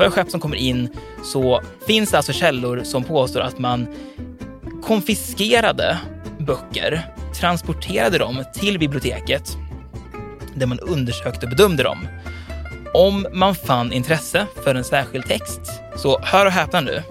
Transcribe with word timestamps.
För 0.00 0.10
skepp 0.10 0.30
som 0.30 0.40
kommer 0.40 0.56
in 0.56 0.88
så 1.24 1.60
finns 1.86 2.10
det 2.10 2.16
alltså 2.16 2.32
källor 2.32 2.80
som 2.84 3.04
påstår 3.04 3.40
att 3.40 3.58
man 3.58 3.86
konfiskerade 4.82 5.98
böcker, 6.38 7.06
transporterade 7.40 8.18
dem 8.18 8.44
till 8.54 8.78
biblioteket 8.78 9.56
där 10.54 10.66
man 10.66 10.78
undersökte 10.80 11.46
och 11.46 11.50
bedömde 11.50 11.82
dem. 11.82 11.98
Om 12.94 13.26
man 13.32 13.54
fann 13.54 13.92
intresse 13.92 14.46
för 14.64 14.74
en 14.74 14.84
särskild 14.84 15.26
text, 15.26 15.60
så 15.96 16.20
hör 16.22 16.46
och 16.46 16.52
häpna 16.52 16.80
nu, 16.80 17.02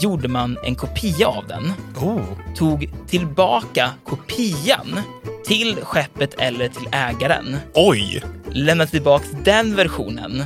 gjorde 0.00 0.28
man 0.28 0.58
en 0.64 0.74
kopia 0.74 1.28
av 1.28 1.46
den, 1.48 1.72
Oh. 2.02 2.54
tog 2.56 2.90
tillbaka 3.06 3.90
kopian 4.04 5.00
till 5.46 5.76
skeppet 5.82 6.34
eller 6.38 6.68
till 6.68 6.88
ägaren, 6.92 7.56
Oj! 7.74 8.22
lämnade 8.50 8.90
tillbaka 8.90 9.24
den 9.44 9.76
versionen 9.76 10.44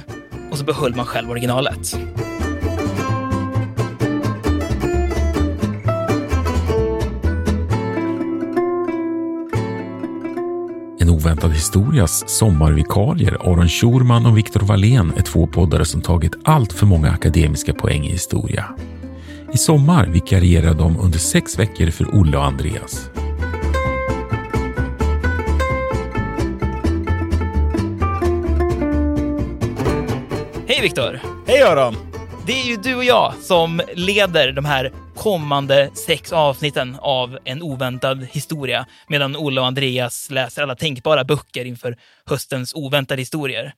och 0.50 0.58
så 0.58 0.64
behöll 0.64 0.94
man 0.94 1.06
själv 1.06 1.30
originalet. 1.30 1.94
En 11.00 11.10
oväntad 11.10 11.52
historias 11.52 12.28
sommarvikarier 12.28 13.36
Aron 13.40 13.68
Schurman 13.68 14.27
och 14.27 14.38
Viktor 14.38 14.60
Wallén 14.60 15.12
är 15.16 15.22
två 15.22 15.46
poddare 15.46 15.84
som 15.84 16.00
tagit 16.00 16.32
allt 16.44 16.72
för 16.72 16.86
många 16.86 17.10
akademiska 17.10 17.74
poäng 17.74 18.05
i 18.06 18.10
historia. 18.10 18.64
I 19.52 19.58
sommar 19.58 20.06
vikarierar 20.06 20.74
de 20.74 21.00
under 21.00 21.18
sex 21.18 21.58
veckor 21.58 21.90
för 21.90 22.14
Olle 22.14 22.36
och 22.36 22.44
Andreas. 22.44 23.10
Hej 30.78 30.82
Viktor! 30.82 31.20
Hej 31.46 31.62
Aron! 31.62 31.96
Det 32.46 32.60
är 32.60 32.64
ju 32.64 32.76
du 32.76 32.94
och 32.94 33.04
jag 33.04 33.34
som 33.34 33.82
leder 33.94 34.52
de 34.52 34.64
här 34.64 34.92
kommande 35.16 35.90
sex 35.94 36.32
avsnitten 36.32 36.96
av 37.00 37.38
En 37.44 37.62
oväntad 37.62 38.26
historia, 38.32 38.86
medan 39.08 39.36
Olle 39.36 39.60
och 39.60 39.66
Andreas 39.66 40.30
läser 40.30 40.62
alla 40.62 40.74
tänkbara 40.76 41.24
böcker 41.24 41.64
inför 41.64 41.96
höstens 42.26 42.74
oväntade 42.74 43.22
historier. 43.22 43.72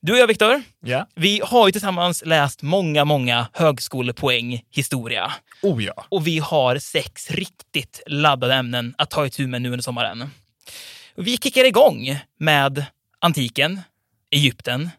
Du 0.00 0.12
och 0.12 0.18
jag, 0.18 0.26
Viktor, 0.26 0.62
Ja. 0.84 1.06
vi 1.14 1.40
har 1.44 1.68
ju 1.68 1.72
tillsammans 1.72 2.22
läst 2.26 2.62
många, 2.62 3.04
många 3.04 3.46
högskolepoäng 3.52 4.62
historia. 4.70 5.32
Oh 5.62 5.84
ja. 5.84 6.06
Och 6.08 6.26
vi 6.26 6.38
har 6.38 6.78
sex 6.78 7.30
riktigt 7.30 8.02
laddade 8.06 8.54
ämnen 8.54 8.94
att 8.98 9.10
ta 9.10 9.26
itu 9.26 9.46
med 9.46 9.62
nu 9.62 9.68
under 9.68 9.82
sommaren. 9.82 10.30
Vi 11.16 11.36
kickar 11.36 11.64
igång 11.64 12.18
med 12.38 12.84
antiken, 13.20 13.80
Egypten, 14.30 14.90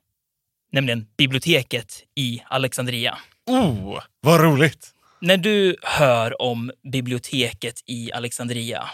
nämligen 0.71 1.05
biblioteket 1.17 2.03
i 2.16 2.41
Alexandria. 2.47 3.17
Oh, 3.47 4.00
vad 4.22 4.41
roligt! 4.41 4.91
När 5.22 5.38
du 5.38 5.75
hör 5.84 6.41
om 6.41 6.72
biblioteket 6.91 7.81
i 7.85 8.12
Alexandria, 8.12 8.90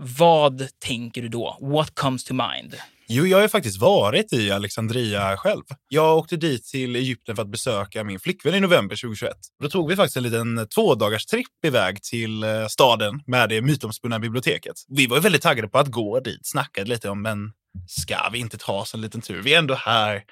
vad 0.00 0.68
tänker 0.78 1.22
du 1.22 1.28
då? 1.28 1.58
What 1.60 1.94
comes 1.94 2.24
to 2.24 2.34
mind? 2.34 2.76
Jo, 3.08 3.26
jag 3.26 3.40
har 3.40 3.48
faktiskt 3.48 3.80
varit 3.80 4.32
i 4.32 4.50
Alexandria 4.50 5.36
själv. 5.36 5.62
Jag 5.88 6.18
åkte 6.18 6.36
dit 6.36 6.64
till 6.64 6.96
Egypten 6.96 7.36
för 7.36 7.42
att 7.42 7.48
besöka 7.48 8.04
min 8.04 8.20
flickvän 8.20 8.54
i 8.54 8.60
november 8.60 8.96
2021. 8.96 9.36
Då 9.62 9.68
tog 9.68 9.88
vi 9.88 9.96
faktiskt 9.96 10.16
en 10.16 10.22
liten 10.22 10.68
tvådagars 10.68 11.26
tripp 11.26 11.64
iväg 11.66 12.02
till 12.02 12.42
eh, 12.42 12.66
staden 12.68 13.22
med 13.26 13.48
det 13.48 13.62
mytomspunna 13.62 14.18
biblioteket. 14.18 14.74
Vi 14.88 15.06
var 15.06 15.20
väldigt 15.20 15.42
taggade 15.42 15.68
på 15.68 15.78
att 15.78 15.88
gå 15.88 16.20
dit, 16.20 16.46
snackade 16.46 16.88
lite 16.88 17.08
om, 17.08 17.22
men 17.22 17.52
ska 17.88 18.28
vi 18.32 18.38
inte 18.38 18.58
ta 18.58 18.72
oss 18.72 18.94
en 18.94 19.00
liten 19.00 19.20
tur? 19.20 19.42
Vi 19.42 19.54
är 19.54 19.58
ändå 19.58 19.74
här. 19.74 20.22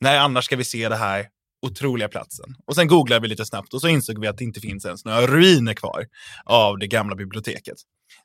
När 0.00 0.18
annars 0.18 0.44
ska 0.44 0.56
vi 0.56 0.64
se 0.64 0.88
det 0.88 0.96
här 0.96 1.26
otroliga 1.66 2.08
platsen? 2.08 2.54
Och 2.66 2.74
sen 2.74 2.88
googlade 2.88 3.20
vi 3.20 3.28
lite 3.28 3.44
snabbt 3.44 3.74
och 3.74 3.80
så 3.80 3.88
insåg 3.88 4.20
vi 4.20 4.26
att 4.26 4.38
det 4.38 4.44
inte 4.44 4.60
finns 4.60 4.84
ens 4.84 5.04
några 5.04 5.26
ruiner 5.26 5.74
kvar 5.74 6.06
av 6.44 6.78
det 6.78 6.86
gamla 6.86 7.16
biblioteket. 7.16 7.76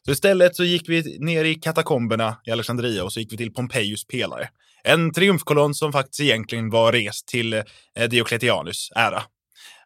Så 0.05 0.11
istället 0.11 0.55
så 0.55 0.63
gick 0.63 0.89
vi 0.89 1.17
ner 1.19 1.45
i 1.45 1.55
katakomberna 1.55 2.37
i 2.45 2.51
Alexandria 2.51 3.03
och 3.03 3.13
så 3.13 3.19
gick 3.19 3.33
vi 3.33 3.37
till 3.37 3.53
Pompejus 3.53 4.07
pelare. 4.07 4.49
En 4.83 5.13
triumfkolonn 5.13 5.73
som 5.73 5.91
faktiskt 5.91 6.19
egentligen 6.19 6.69
var 6.69 6.91
rest 6.91 7.27
till 7.27 7.53
eh, 7.53 7.63
Diocletianus 8.09 8.89
ära. 8.95 9.23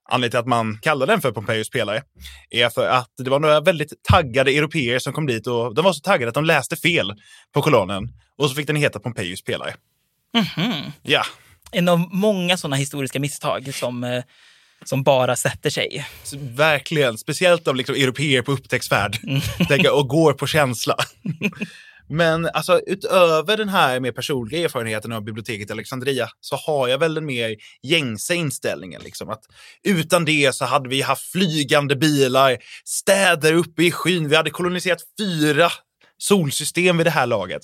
Anledningen 0.09 0.31
till 0.31 0.39
att 0.39 0.47
man 0.47 0.79
kallar 0.81 1.07
den 1.07 1.21
för 1.21 1.31
Pompejus 1.31 1.69
pelare 1.69 2.03
är 2.49 2.69
för 2.69 2.87
att 2.87 3.11
det 3.17 3.29
var 3.29 3.39
några 3.39 3.61
väldigt 3.61 3.93
taggade 4.03 4.51
europeer 4.51 4.99
som 4.99 5.13
kom 5.13 5.25
dit 5.25 5.47
och 5.47 5.75
de 5.75 5.85
var 5.85 5.93
så 5.93 5.99
taggade 5.99 6.29
att 6.29 6.33
de 6.35 6.45
läste 6.45 6.75
fel 6.75 7.13
på 7.53 7.61
kolonnen 7.61 8.09
och 8.37 8.49
så 8.49 8.55
fick 8.55 8.67
den 8.67 8.75
heta 8.75 8.99
Pompejus 8.99 9.43
pelare. 9.43 9.75
Mhm. 10.33 10.91
Ja, 11.03 11.23
En 11.71 11.89
av 11.89 11.99
många 12.11 12.57
sådana 12.57 12.75
historiska 12.75 13.19
misstag 13.19 13.73
som, 13.73 14.03
eh, 14.03 14.23
som 14.85 15.03
bara 15.03 15.35
sätter 15.35 15.69
sig. 15.69 16.05
verkligen. 16.39 17.17
Speciellt 17.17 17.67
av 17.67 17.75
liksom 17.75 17.95
europeer 17.95 18.41
på 18.41 18.51
upptäcktsfärd 18.51 19.17
Tänker, 19.67 19.95
och 19.95 20.07
går 20.07 20.33
på 20.33 20.47
känsla. 20.47 20.95
Men 22.07 22.49
alltså, 22.53 22.81
utöver 22.87 23.57
den 23.57 23.69
här 23.69 23.99
mer 23.99 24.11
personliga 24.11 24.65
erfarenheten 24.65 25.11
av 25.11 25.23
biblioteket 25.23 25.69
i 25.69 25.73
Alexandria 25.73 26.29
så 26.39 26.55
har 26.55 26.87
jag 26.87 26.97
väl 26.97 27.13
den 27.13 27.25
mer 27.25 27.55
gängse 27.83 28.35
inställningen. 28.35 29.01
Liksom, 29.03 29.29
att 29.29 29.43
utan 29.83 30.25
det 30.25 30.55
så 30.55 30.65
hade 30.65 30.89
vi 30.89 31.01
haft 31.01 31.31
flygande 31.31 31.95
bilar, 31.95 32.57
städer 32.83 33.53
uppe 33.53 33.83
i 33.83 33.91
skyn. 33.91 34.29
Vi 34.29 34.35
hade 34.35 34.49
koloniserat 34.49 34.99
fyra 35.19 35.71
solsystem 36.17 36.97
vid 36.97 37.05
det 37.05 37.11
här 37.11 37.25
laget. 37.25 37.61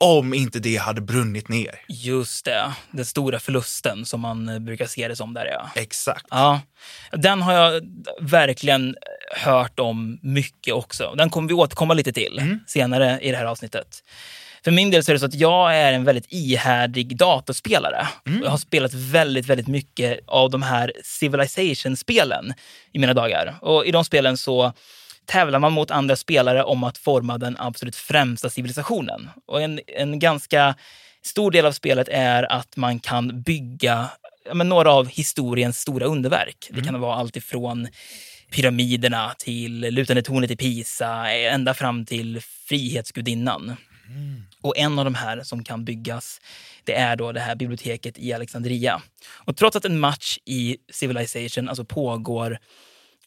Om 0.00 0.34
inte 0.34 0.58
det 0.58 0.76
hade 0.76 1.00
brunnit 1.00 1.48
ner. 1.48 1.80
Just 1.88 2.44
det, 2.44 2.72
den 2.90 3.04
stora 3.04 3.38
förlusten 3.38 4.06
som 4.06 4.20
man 4.20 4.48
eh, 4.48 4.58
brukar 4.58 4.86
se 4.86 5.08
det 5.08 5.16
som 5.16 5.34
där 5.34 5.46
ja. 5.46 5.70
Exakt. 5.74 6.26
Ja, 6.30 6.60
den 7.12 7.42
har 7.42 7.52
jag 7.52 7.82
verkligen 8.20 8.96
hört 9.36 9.80
om 9.80 10.18
mycket 10.22 10.74
också. 10.74 11.14
Den 11.16 11.30
kommer 11.30 11.48
vi 11.48 11.54
återkomma 11.54 11.94
lite 11.94 12.12
till 12.12 12.58
senare 12.66 13.18
i 13.22 13.30
det 13.30 13.36
här 13.36 13.44
avsnittet. 13.44 14.02
För 14.64 14.70
min 14.70 14.90
del 14.90 15.04
så 15.04 15.10
är 15.10 15.14
det 15.14 15.18
så 15.20 15.26
att 15.26 15.34
jag 15.34 15.76
är 15.76 15.92
en 15.92 16.04
väldigt 16.04 16.26
ihärdig 16.28 17.16
datorspelare. 17.16 18.08
Jag 18.42 18.50
har 18.50 18.58
spelat 18.58 18.94
väldigt, 18.94 19.46
väldigt 19.46 19.68
mycket 19.68 20.20
av 20.26 20.50
de 20.50 20.62
här 20.62 20.92
Civilization-spelen 21.04 22.54
i 22.92 22.98
mina 22.98 23.14
dagar. 23.14 23.54
Och 23.60 23.86
i 23.86 23.90
de 23.90 24.04
spelen 24.04 24.36
så 24.36 24.72
tävlar 25.26 25.58
man 25.58 25.72
mot 25.72 25.90
andra 25.90 26.16
spelare 26.16 26.64
om 26.64 26.84
att 26.84 26.98
forma 26.98 27.38
den 27.38 27.56
absolut 27.58 27.96
främsta 27.96 28.50
civilisationen. 28.50 29.30
Och 29.46 29.62
en, 29.62 29.80
en 29.86 30.18
ganska 30.18 30.74
stor 31.22 31.50
del 31.50 31.66
av 31.66 31.72
spelet 31.72 32.08
är 32.10 32.52
att 32.52 32.76
man 32.76 33.00
kan 33.00 33.42
bygga 33.42 34.08
ja, 34.44 34.54
men 34.54 34.68
några 34.68 34.92
av 34.92 35.08
historiens 35.08 35.80
stora 35.80 36.06
underverk. 36.06 36.68
Det 36.70 36.82
kan 36.82 37.00
vara 37.00 37.14
allt 37.14 37.36
ifrån 37.36 37.88
pyramiderna 38.50 39.34
till 39.38 39.80
lutande 39.80 40.22
tornet 40.22 40.50
i 40.50 40.56
Pisa, 40.56 41.30
ända 41.30 41.74
fram 41.74 42.06
till 42.06 42.40
Frihetsgudinnan. 42.68 43.76
Och 44.60 44.78
en 44.78 44.98
av 44.98 45.04
de 45.04 45.14
här 45.14 45.42
som 45.42 45.64
kan 45.64 45.84
byggas, 45.84 46.40
det 46.84 46.94
är 46.94 47.16
då 47.16 47.32
det 47.32 47.40
här 47.40 47.54
biblioteket 47.54 48.18
i 48.18 48.32
Alexandria. 48.32 49.02
Och 49.26 49.56
trots 49.56 49.76
att 49.76 49.84
en 49.84 50.00
match 50.00 50.38
i 50.44 50.76
Civilization 50.92 51.68
alltså 51.68 51.84
pågår 51.84 52.58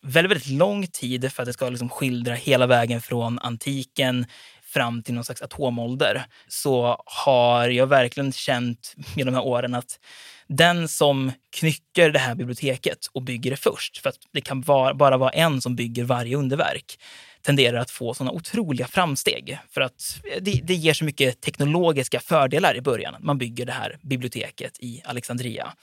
väldigt, 0.08 0.32
väldigt 0.32 0.50
lång 0.50 0.88
tid 0.88 1.34
för 1.34 1.44
att 1.44 1.48
det 1.48 1.54
ska 1.54 1.70
liksom 1.70 1.90
skildra 1.90 2.34
hela 2.34 2.68
vägen 2.68 3.02
från 3.02 3.40
antiken 3.40 4.26
fram 4.64 5.04
till 5.04 5.14
någon 5.14 5.24
slags 5.24 5.42
atomålder 5.42 6.26
så 6.48 7.02
har 7.06 7.70
jag 7.70 7.88
verkligen 7.88 8.32
känt 8.32 8.94
med 9.16 9.26
de 9.26 9.34
här 9.34 9.46
åren 9.46 9.74
att 9.76 10.00
den 10.48 10.88
som 10.88 11.32
knycker 11.56 12.12
det 12.12 12.20
här 12.20 12.36
biblioteket 12.36 12.98
och 13.14 13.22
bygger 13.22 13.52
det 13.52 13.58
först, 13.58 13.98
för 13.98 14.10
att 14.10 14.16
det 14.34 14.42
kan 14.42 14.62
vara, 14.62 14.94
bara 14.94 15.18
vara 15.18 15.30
en 15.30 15.62
som 15.62 15.76
bygger 15.76 16.04
varje 16.04 16.38
underverk, 16.38 17.00
tenderar 17.42 17.78
att 17.78 17.92
få 17.92 18.14
såna 18.14 18.32
otroliga 18.32 18.88
framsteg. 18.88 19.60
För 19.70 19.82
att 19.82 20.20
eh, 20.32 20.42
det, 20.42 20.62
det 20.64 20.74
ger 20.74 20.94
så 20.94 21.06
mycket 21.06 21.42
teknologiska 21.42 22.20
fördelar 22.20 22.76
i 22.76 22.82
början. 22.82 23.16
Man 23.20 23.38
bygger 23.38 23.66
det 23.66 23.72
här 23.72 23.98
biblioteket 24.02 24.80
i 24.80 25.02
Alexandria. 25.06 25.74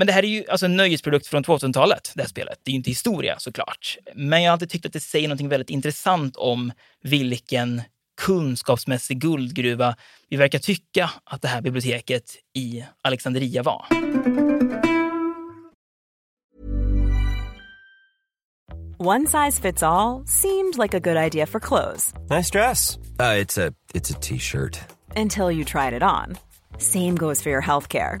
Men 0.00 0.06
det 0.06 0.12
här 0.12 0.22
är 0.22 0.28
ju 0.28 0.44
alltså 0.48 0.66
en 0.66 0.76
nöjesprodukt 0.76 1.26
från 1.26 1.44
2000-talet, 1.44 2.12
det 2.14 2.22
här 2.22 2.28
spelet. 2.28 2.60
Det 2.62 2.70
är 2.70 2.72
ju 2.72 2.76
inte 2.76 2.90
historia 2.90 3.38
såklart. 3.38 3.96
Men 4.14 4.42
jag 4.42 4.50
har 4.50 4.52
alltid 4.52 4.70
tyckt 4.70 4.86
att 4.86 4.92
det 4.92 5.00
säger 5.00 5.28
något 5.28 5.40
väldigt 5.40 5.70
intressant 5.70 6.36
om 6.36 6.72
vilken 7.02 7.82
kunskapsmässig 8.20 9.18
guldgruva 9.18 9.96
vi 10.28 10.36
verkar 10.36 10.58
tycka 10.58 11.10
att 11.24 11.42
det 11.42 11.48
här 11.48 11.62
biblioteket 11.62 12.36
i 12.54 12.84
Alexandria 13.02 13.62
var. 13.62 13.86
One 18.98 19.26
size 19.26 19.62
fits 19.62 19.82
all 19.82 20.26
seemed 20.26 20.78
like 20.78 20.96
a 20.96 21.00
good 21.00 21.16
idea 21.26 21.46
for 21.46 21.60
clothes 21.60 22.12
Nice 22.30 22.50
dress. 22.50 22.98
Uh, 23.18 23.40
it's 23.40 23.68
a 23.68 23.72
it's 23.94 24.10
a 24.10 24.18
t-shirt. 24.20 24.78
until 25.16 25.50
you 25.50 25.64
tried 25.64 25.92
it 25.92 26.02
on. 26.02 26.36
Same 26.78 27.16
goes 27.16 27.42
for 27.42 27.50
your 27.50 27.62
healthcare. 27.62 28.20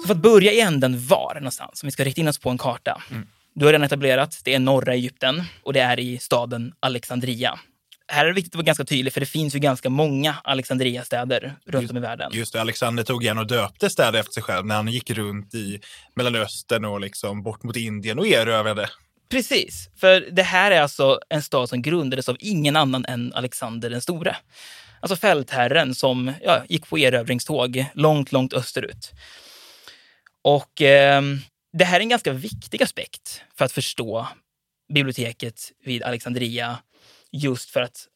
Så 0.00 0.06
för 0.06 0.14
att 0.14 0.22
börja 0.22 0.52
i 0.52 0.60
änden 0.60 1.06
var 1.06 1.34
någonstans, 1.34 1.82
om 1.82 1.86
vi 1.86 1.90
ska 1.90 2.04
rikta 2.04 2.20
in 2.20 2.28
oss 2.28 2.38
på 2.38 2.50
en 2.50 2.58
karta. 2.58 3.02
Du 3.54 3.64
har 3.64 3.72
redan 3.72 3.86
etablerat, 3.86 4.40
det 4.44 4.54
är 4.54 4.58
norra 4.58 4.94
Egypten 4.94 5.42
och 5.62 5.72
det 5.72 5.80
är 5.80 6.00
i 6.00 6.18
staden 6.18 6.72
Alexandria. 6.80 7.58
Här 8.08 8.24
är 8.24 8.28
det 8.28 8.34
viktigt 8.34 8.52
att 8.52 8.56
vara 8.56 8.64
ganska 8.64 8.84
tydlig, 8.84 9.12
för 9.12 9.20
det 9.20 9.26
finns 9.26 9.54
ju 9.54 9.58
ganska 9.58 9.90
många 9.90 10.34
Alexandria-städer 10.44 11.54
runt 11.66 11.90
om 11.90 11.96
i 11.96 12.00
världen. 12.00 12.30
Just 12.34 12.52
det, 12.52 12.60
Alexander 12.60 13.02
tog 13.02 13.22
igen 13.22 13.38
och 13.38 13.46
döpte 13.46 13.90
städer 13.90 14.20
efter 14.20 14.32
sig 14.32 14.42
själv 14.42 14.66
när 14.66 14.74
han 14.74 14.88
gick 14.88 15.10
runt 15.10 15.54
i 15.54 15.80
Mellanöstern 16.16 16.84
och 16.84 17.00
liksom 17.00 17.42
bort 17.42 17.62
mot 17.62 17.76
Indien 17.76 18.18
och 18.18 18.26
erövrade. 18.26 18.88
Precis, 19.30 19.90
för 20.00 20.28
det 20.32 20.42
här 20.42 20.70
är 20.70 20.80
alltså 20.80 21.20
en 21.28 21.42
stad 21.42 21.68
som 21.68 21.82
grundades 21.82 22.28
av 22.28 22.36
ingen 22.40 22.76
annan 22.76 23.04
än 23.04 23.32
Alexander 23.34 23.90
den 23.90 24.00
store. 24.00 24.36
Alltså 25.00 25.16
fältherren 25.16 25.94
som 25.94 26.32
ja, 26.42 26.64
gick 26.68 26.88
på 26.88 26.98
erövringståg 26.98 27.86
långt, 27.94 28.32
långt 28.32 28.52
österut. 28.52 29.12
Och 30.42 30.82
eh, 30.82 31.22
det 31.72 31.84
här 31.84 31.96
är 31.96 32.00
en 32.00 32.08
ganska 32.08 32.32
viktig 32.32 32.82
aspekt 32.82 33.42
för 33.58 33.64
att 33.64 33.72
förstå 33.72 34.26
biblioteket 34.94 35.72
vid 35.84 36.02
Alexandria. 36.02 36.78
Just 37.32 37.70
för 37.70 37.80
att 37.80 38.06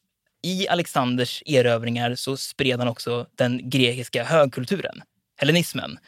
i 0.43 0.67
Alexanders 0.67 1.43
erövringar 1.45 2.15
så 2.15 2.37
spred 2.37 2.79
han 2.79 2.87
också 2.87 3.25
den 3.35 3.69
grekiska 3.69 4.23
högkulturen, 4.23 5.01
hellenismen. 5.37 5.99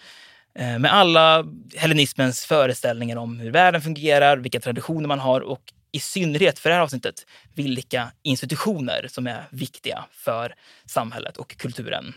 Eh, 0.55 0.79
med 0.79 0.93
alla 0.93 1.45
hellenismens 1.75 2.45
föreställningar 2.45 3.15
om 3.15 3.39
hur 3.39 3.51
världen 3.51 3.81
fungerar, 3.81 4.37
vilka 4.37 4.59
traditioner 4.59 5.07
man 5.07 5.19
har 5.19 5.41
och 5.41 5.73
i 5.93 5.99
synnerhet 5.99 6.59
för 6.59 6.69
det 6.69 6.75
här 6.75 6.81
avsnittet, 6.81 7.25
vilka 7.55 8.11
institutioner 8.23 9.07
som 9.09 9.27
är 9.27 9.43
viktiga 9.51 10.05
för 10.11 10.55
samhället 10.85 11.37
och 11.37 11.57
kulturen. 11.57 12.13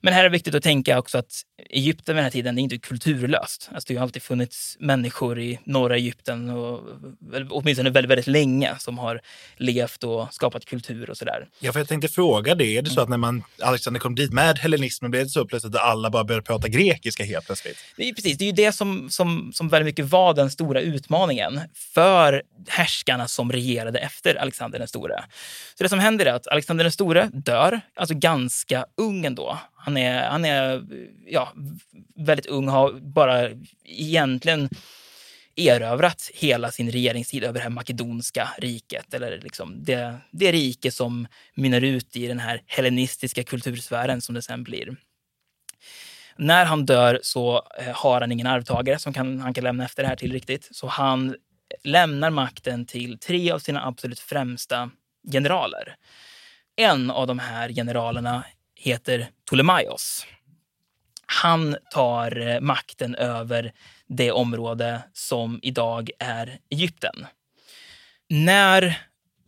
Men 0.00 0.14
här 0.14 0.20
är 0.20 0.24
det 0.24 0.32
viktigt 0.32 0.54
att 0.54 0.62
tänka 0.62 0.98
också 0.98 1.18
att 1.18 1.42
Egypten 1.70 2.14
vid 2.14 2.16
den 2.16 2.24
här 2.24 2.30
tiden 2.30 2.54
det 2.54 2.60
är 2.60 2.62
inte 2.62 2.78
kulturlöst. 2.78 3.70
Alltså 3.72 3.92
det 3.92 3.94
har 3.94 4.02
alltid 4.02 4.22
funnits 4.22 4.76
människor 4.80 5.40
i 5.40 5.58
norra 5.64 5.96
Egypten, 5.96 6.50
och, 6.50 6.80
åtminstone 7.50 7.90
väldigt, 7.90 8.10
väldigt 8.10 8.26
länge, 8.26 8.74
som 8.78 8.98
har 8.98 9.20
levt 9.56 10.04
och 10.04 10.34
skapat 10.34 10.64
kultur 10.64 11.10
och 11.10 11.16
sådär. 11.16 11.48
Ja, 11.60 11.72
för 11.72 11.80
jag 11.80 11.88
tänkte 11.88 12.08
fråga 12.08 12.54
det. 12.54 12.76
Är 12.76 12.82
det 12.82 12.90
så 12.90 13.00
att 13.00 13.08
när 13.08 13.16
man, 13.16 13.42
Alexander 13.62 14.00
kom 14.00 14.14
dit 14.14 14.32
med 14.32 14.58
hellenismen, 14.58 15.10
blev 15.10 15.24
det 15.24 15.30
så 15.30 15.44
plötsligt 15.44 15.74
att 15.74 15.82
alla 15.82 16.10
bara 16.10 16.24
började 16.24 16.44
prata 16.44 16.68
grekiska 16.68 17.24
helt 17.24 17.46
plötsligt? 17.46 17.78
Det 17.96 18.08
är, 18.08 18.12
precis, 18.12 18.38
det 18.38 18.44
är 18.44 18.46
ju 18.46 18.52
det 18.52 18.72
som, 18.72 19.10
som, 19.10 19.50
som 19.54 19.68
väldigt 19.68 19.86
mycket 19.86 20.04
var 20.04 20.34
den 20.34 20.50
stora 20.50 20.80
utmaningen 20.80 21.60
för 21.94 22.42
härskarna 22.68 23.28
som 23.28 23.52
regerade 23.52 23.98
efter 23.98 24.34
Alexander 24.34 24.78
den 24.78 24.88
store. 24.88 25.24
Så 25.74 25.82
det 25.82 25.88
som 25.88 25.98
händer 25.98 26.26
är 26.26 26.32
att 26.32 26.46
Alexander 26.48 26.84
den 26.84 26.92
store 26.92 27.30
dör, 27.32 27.80
alltså 27.96 28.14
ganska 28.14 28.86
ung 28.96 29.26
ändå. 29.26 29.58
Han 29.88 29.96
är, 29.96 30.28
han 30.28 30.44
är 30.44 30.86
ja, 31.26 31.52
väldigt 32.16 32.46
ung, 32.46 32.68
har 32.68 32.92
bara 32.92 33.50
egentligen 33.84 34.68
erövrat 35.56 36.30
hela 36.34 36.70
sin 36.70 36.90
regeringstid 36.90 37.44
över 37.44 37.54
det 37.54 37.62
här 37.62 37.70
makedonska 37.70 38.48
riket. 38.58 39.14
Eller 39.14 39.40
liksom 39.40 39.84
det, 39.84 40.18
det 40.30 40.52
rike 40.52 40.90
som 40.90 41.26
mynnar 41.54 41.80
ut 41.80 42.16
i 42.16 42.26
den 42.26 42.38
här 42.38 42.62
hellenistiska 42.66 43.44
kultursfären 43.44 44.20
som 44.20 44.34
det 44.34 44.42
sen 44.42 44.62
blir. 44.62 44.96
När 46.36 46.64
han 46.64 46.86
dör 46.86 47.20
så 47.22 47.62
eh, 47.78 47.94
har 47.94 48.20
han 48.20 48.32
ingen 48.32 48.46
arvtagare 48.46 48.98
som 48.98 49.12
kan, 49.12 49.40
han 49.40 49.54
kan 49.54 49.64
lämna 49.64 49.84
efter 49.84 50.02
det 50.02 50.08
här 50.08 50.16
till 50.16 50.32
riktigt. 50.32 50.68
Så 50.70 50.86
han 50.86 51.36
lämnar 51.84 52.30
makten 52.30 52.86
till 52.86 53.18
tre 53.18 53.50
av 53.50 53.58
sina 53.58 53.86
absolut 53.86 54.20
främsta 54.20 54.90
generaler. 55.32 55.96
En 56.76 57.10
av 57.10 57.26
de 57.26 57.38
här 57.38 57.68
generalerna 57.68 58.44
heter 58.78 59.28
Ptolemaios. 59.46 60.26
Han 61.26 61.76
tar 61.94 62.48
eh, 62.48 62.60
makten 62.60 63.14
över 63.14 63.72
det 64.06 64.32
område 64.32 65.02
som 65.12 65.58
idag 65.62 66.10
är 66.18 66.58
Egypten. 66.70 67.26
När 68.28 68.98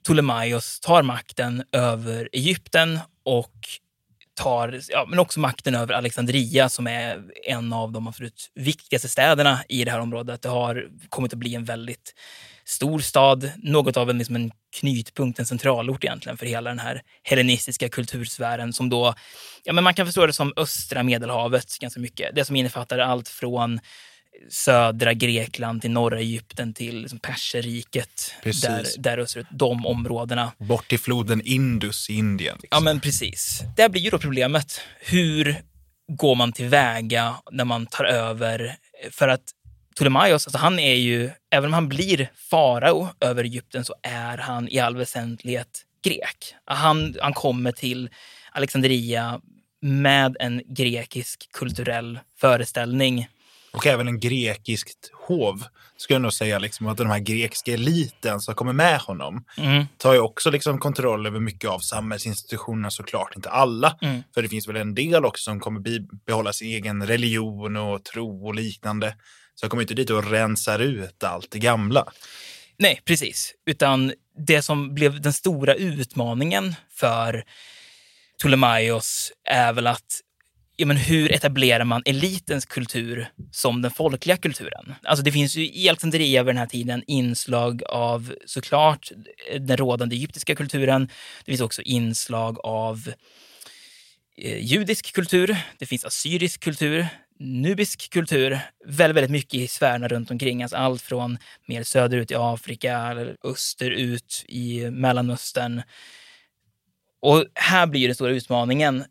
Ptolemaios 0.05 0.81
tar 0.81 1.03
makten 1.03 1.65
över 1.73 2.29
Egypten 2.33 2.99
och 3.25 3.69
tar 4.41 4.81
ja, 4.89 5.07
men 5.09 5.19
också 5.19 5.41
makten 5.41 5.75
över 5.75 5.95
Alexandria 5.95 6.69
som 6.69 6.87
är 6.87 7.23
en 7.47 7.73
av 7.73 7.93
de 7.93 8.09
absolut 8.09 8.51
viktigaste 8.55 9.09
städerna 9.09 9.61
i 9.69 9.85
det 9.85 9.91
här 9.91 10.01
området. 10.01 10.43
Det 10.43 10.49
har 10.49 10.89
kommit 11.09 11.33
att 11.33 11.39
bli 11.39 11.55
en 11.55 11.65
väldigt 11.65 12.15
stor 12.65 12.99
stad, 12.99 13.53
något 13.57 13.97
av 13.97 14.11
en, 14.11 14.19
liksom 14.19 14.37
en 14.37 14.51
knytpunkt, 14.81 15.39
en 15.39 15.47
centralort 15.47 16.05
egentligen 16.05 16.39
för 16.39 16.47
hela 16.47 16.71
den 16.71 16.79
här 16.79 17.03
hellenistiska 17.23 17.89
kultursfären 17.89 18.73
som 18.73 18.91
då, 18.91 19.15
ja 19.65 19.73
men 19.73 19.85
man 19.85 19.95
kan 19.95 20.07
förstå 20.07 20.27
det 20.27 20.33
som 20.33 20.53
östra 20.57 21.03
medelhavet 21.03 21.79
ganska 21.79 22.01
mycket. 22.01 22.35
Det 22.35 22.45
som 22.45 22.57
innefattar 22.57 22.99
allt 22.99 23.29
från 23.29 23.81
södra 24.49 25.13
Grekland 25.15 25.81
till 25.81 25.91
norra 25.91 26.21
Egypten 26.21 26.75
till 26.75 27.01
liksom 27.01 27.19
Perserriket. 27.19 28.35
Precis. 28.43 28.63
Där, 28.63 28.87
där 28.99 29.19
österut, 29.19 29.47
de 29.51 29.87
områdena. 29.87 30.53
Bort 30.59 30.89
till 30.89 30.99
floden 30.99 31.43
Indus 31.45 32.11
i 32.11 32.15
Indien. 32.15 32.59
Liksom. 32.63 32.69
Ja, 32.77 32.81
men 32.81 33.01
precis. 33.01 33.63
Där 33.77 33.89
blir 33.89 34.03
ju 34.03 34.11
då 34.11 34.19
problemet. 34.19 34.81
Hur 35.01 35.63
går 36.13 36.35
man 36.35 36.53
tillväga 36.53 37.35
när 37.51 37.65
man 37.65 37.87
tar 37.87 38.05
över? 38.05 38.77
För 39.11 39.29
att 39.29 39.43
Ptolemaios, 39.97 40.47
alltså 40.47 40.59
han 40.59 40.79
är 40.79 40.95
ju, 40.95 41.31
även 41.51 41.65
om 41.67 41.73
han 41.73 41.89
blir 41.89 42.31
farao 42.35 43.09
över 43.21 43.45
Egypten 43.45 43.85
så 43.85 43.95
är 44.03 44.39
han 44.39 44.69
i 44.69 44.79
all 44.79 44.97
väsentlighet 44.97 45.85
grek. 46.05 46.55
Han, 46.65 47.15
han 47.21 47.33
kommer 47.33 47.73
till 47.73 48.11
Alexandria 48.53 49.41
med 49.81 50.37
en 50.41 50.63
grekisk 50.67 51.49
kulturell 51.53 52.19
föreställning 52.41 53.29
Och 53.73 53.87
även 53.87 54.09
en 54.09 54.21
grekiskt 54.21 55.11
hov, 55.27 55.65
skulle 55.97 56.15
jag 56.15 56.23
nog 56.23 56.33
säga. 56.33 56.59
Liksom, 56.59 56.87
att 56.87 56.97
den 56.97 57.11
här 57.11 57.19
grekiska 57.19 57.73
eliten 57.75 58.41
som 58.41 58.55
kommer 58.55 58.73
med 58.73 59.01
honom 59.01 59.45
Mm. 59.59 59.85
tar 59.97 60.13
ju 60.13 60.21
också 60.21 60.51
liksom 60.51 60.79
kontroll 60.79 61.27
över 61.27 61.41
mycket 61.41 61.71
av 61.71 61.79
samhällsinstitutionerna 61.79 62.91
såklart. 62.91 63.37
Inte 63.37 63.51
alla, 63.51 63.97
Mm. 64.03 64.23
för 64.35 64.43
det 64.43 64.49
finns 64.49 64.69
väl 64.69 64.77
en 64.77 64.95
del 64.95 65.25
också 65.25 65.43
som 65.43 65.61
kommer 65.61 65.81
behålla 66.27 66.53
sin 66.53 66.69
egen 66.69 67.07
religion 67.07 67.77
och 67.77 68.05
tro 68.05 68.47
och 68.47 68.55
liknande. 68.55 69.17
Så 69.55 69.65
jag 69.65 69.71
kommer 69.71 69.83
inte 69.83 69.95
dit 69.95 70.11
och 70.11 70.31
rensar 70.31 70.79
ut 70.79 71.25
allt 71.25 71.51
det 71.51 71.59
gamla. 71.59 72.05
Nej, 72.79 73.01
precis. 73.05 73.55
Utan 73.67 74.13
det 74.47 74.63
som 74.63 74.95
blev 74.95 75.21
den 75.21 75.33
stora 75.33 75.75
utmaningen 75.75 76.75
för 76.93 77.45
Ptolemaios 78.39 79.33
är 79.49 79.73
väl 79.73 79.87
att 79.87 80.21
ja, 80.81 80.87
men 80.87 80.97
hur 80.97 81.33
etablerar 81.33 81.85
man 81.85 82.03
elitens 82.05 82.67
kultur 82.67 83.27
som 83.51 83.83
den 83.83 83.91
folkliga 83.91 84.37
kulturen? 84.37 84.95
Alltså 85.03 85.25
det 85.25 85.33
finns 85.33 85.57
ju 85.57 85.67
i 85.73 85.89
Alexandria 85.89 86.43
vid 86.43 86.55
den 86.55 86.59
här 86.59 86.67
tiden 86.67 87.05
inslag 87.07 87.83
av 87.89 88.35
såklart 88.47 89.11
den 89.61 89.77
rådande 89.77 90.17
egyptiska 90.17 90.55
kulturen. 90.55 91.09
Det 91.45 91.53
finns 91.53 91.61
också 91.61 91.83
inslag 91.83 92.59
av 92.63 93.13
eh, 94.37 94.65
judisk 94.65 95.13
kultur. 95.15 95.57
Det 95.79 95.87
finns 95.87 96.05
assyrisk 96.05 96.61
kultur, 96.61 97.07
nubisk 97.39 98.11
kultur. 98.11 98.61
Väldigt, 98.87 99.17
väldigt 99.17 99.31
mycket 99.31 99.55
i 99.55 99.69
sfärerna 99.69 100.09
runt 100.09 100.31
omkring. 100.31 100.63
Alltså 100.63 100.77
allt 100.77 101.03
från 101.03 101.39
mer 101.67 101.83
söderut 101.83 102.31
i 102.31 102.35
Afrika 102.35 103.17
österut 103.45 104.45
i 104.49 104.91
Mellanöstern. 104.91 105.83
Och 107.23 107.45
här 107.55 107.87
blir 107.87 108.09
den 108.09 108.15
stora 108.15 108.33
utmaningen. 108.33 109.05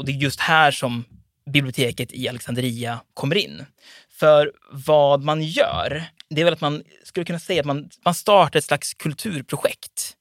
Och 0.00 0.06
det 0.06 0.12
är 0.12 0.16
just 0.16 0.40
här 0.40 0.70
som 0.70 1.04
biblioteket 1.50 2.12
i 2.12 2.28
Alexandria 2.28 3.00
kommer 3.14 3.36
in. 3.36 3.64
För 4.10 4.52
vad 4.70 5.22
man 5.22 5.42
gör, 5.42 6.04
det 6.30 6.40
är 6.40 6.44
väl 6.44 6.54
att 6.54 6.60
man 6.60 6.82
skulle 7.04 7.26
kunna 7.26 7.38
säga 7.38 7.60
att 7.60 7.66
man, 7.66 7.90
man 8.04 8.14
startar 8.14 8.58
ett 8.58 8.64
slags 8.64 8.94
kulturprojekt. 8.94 10.16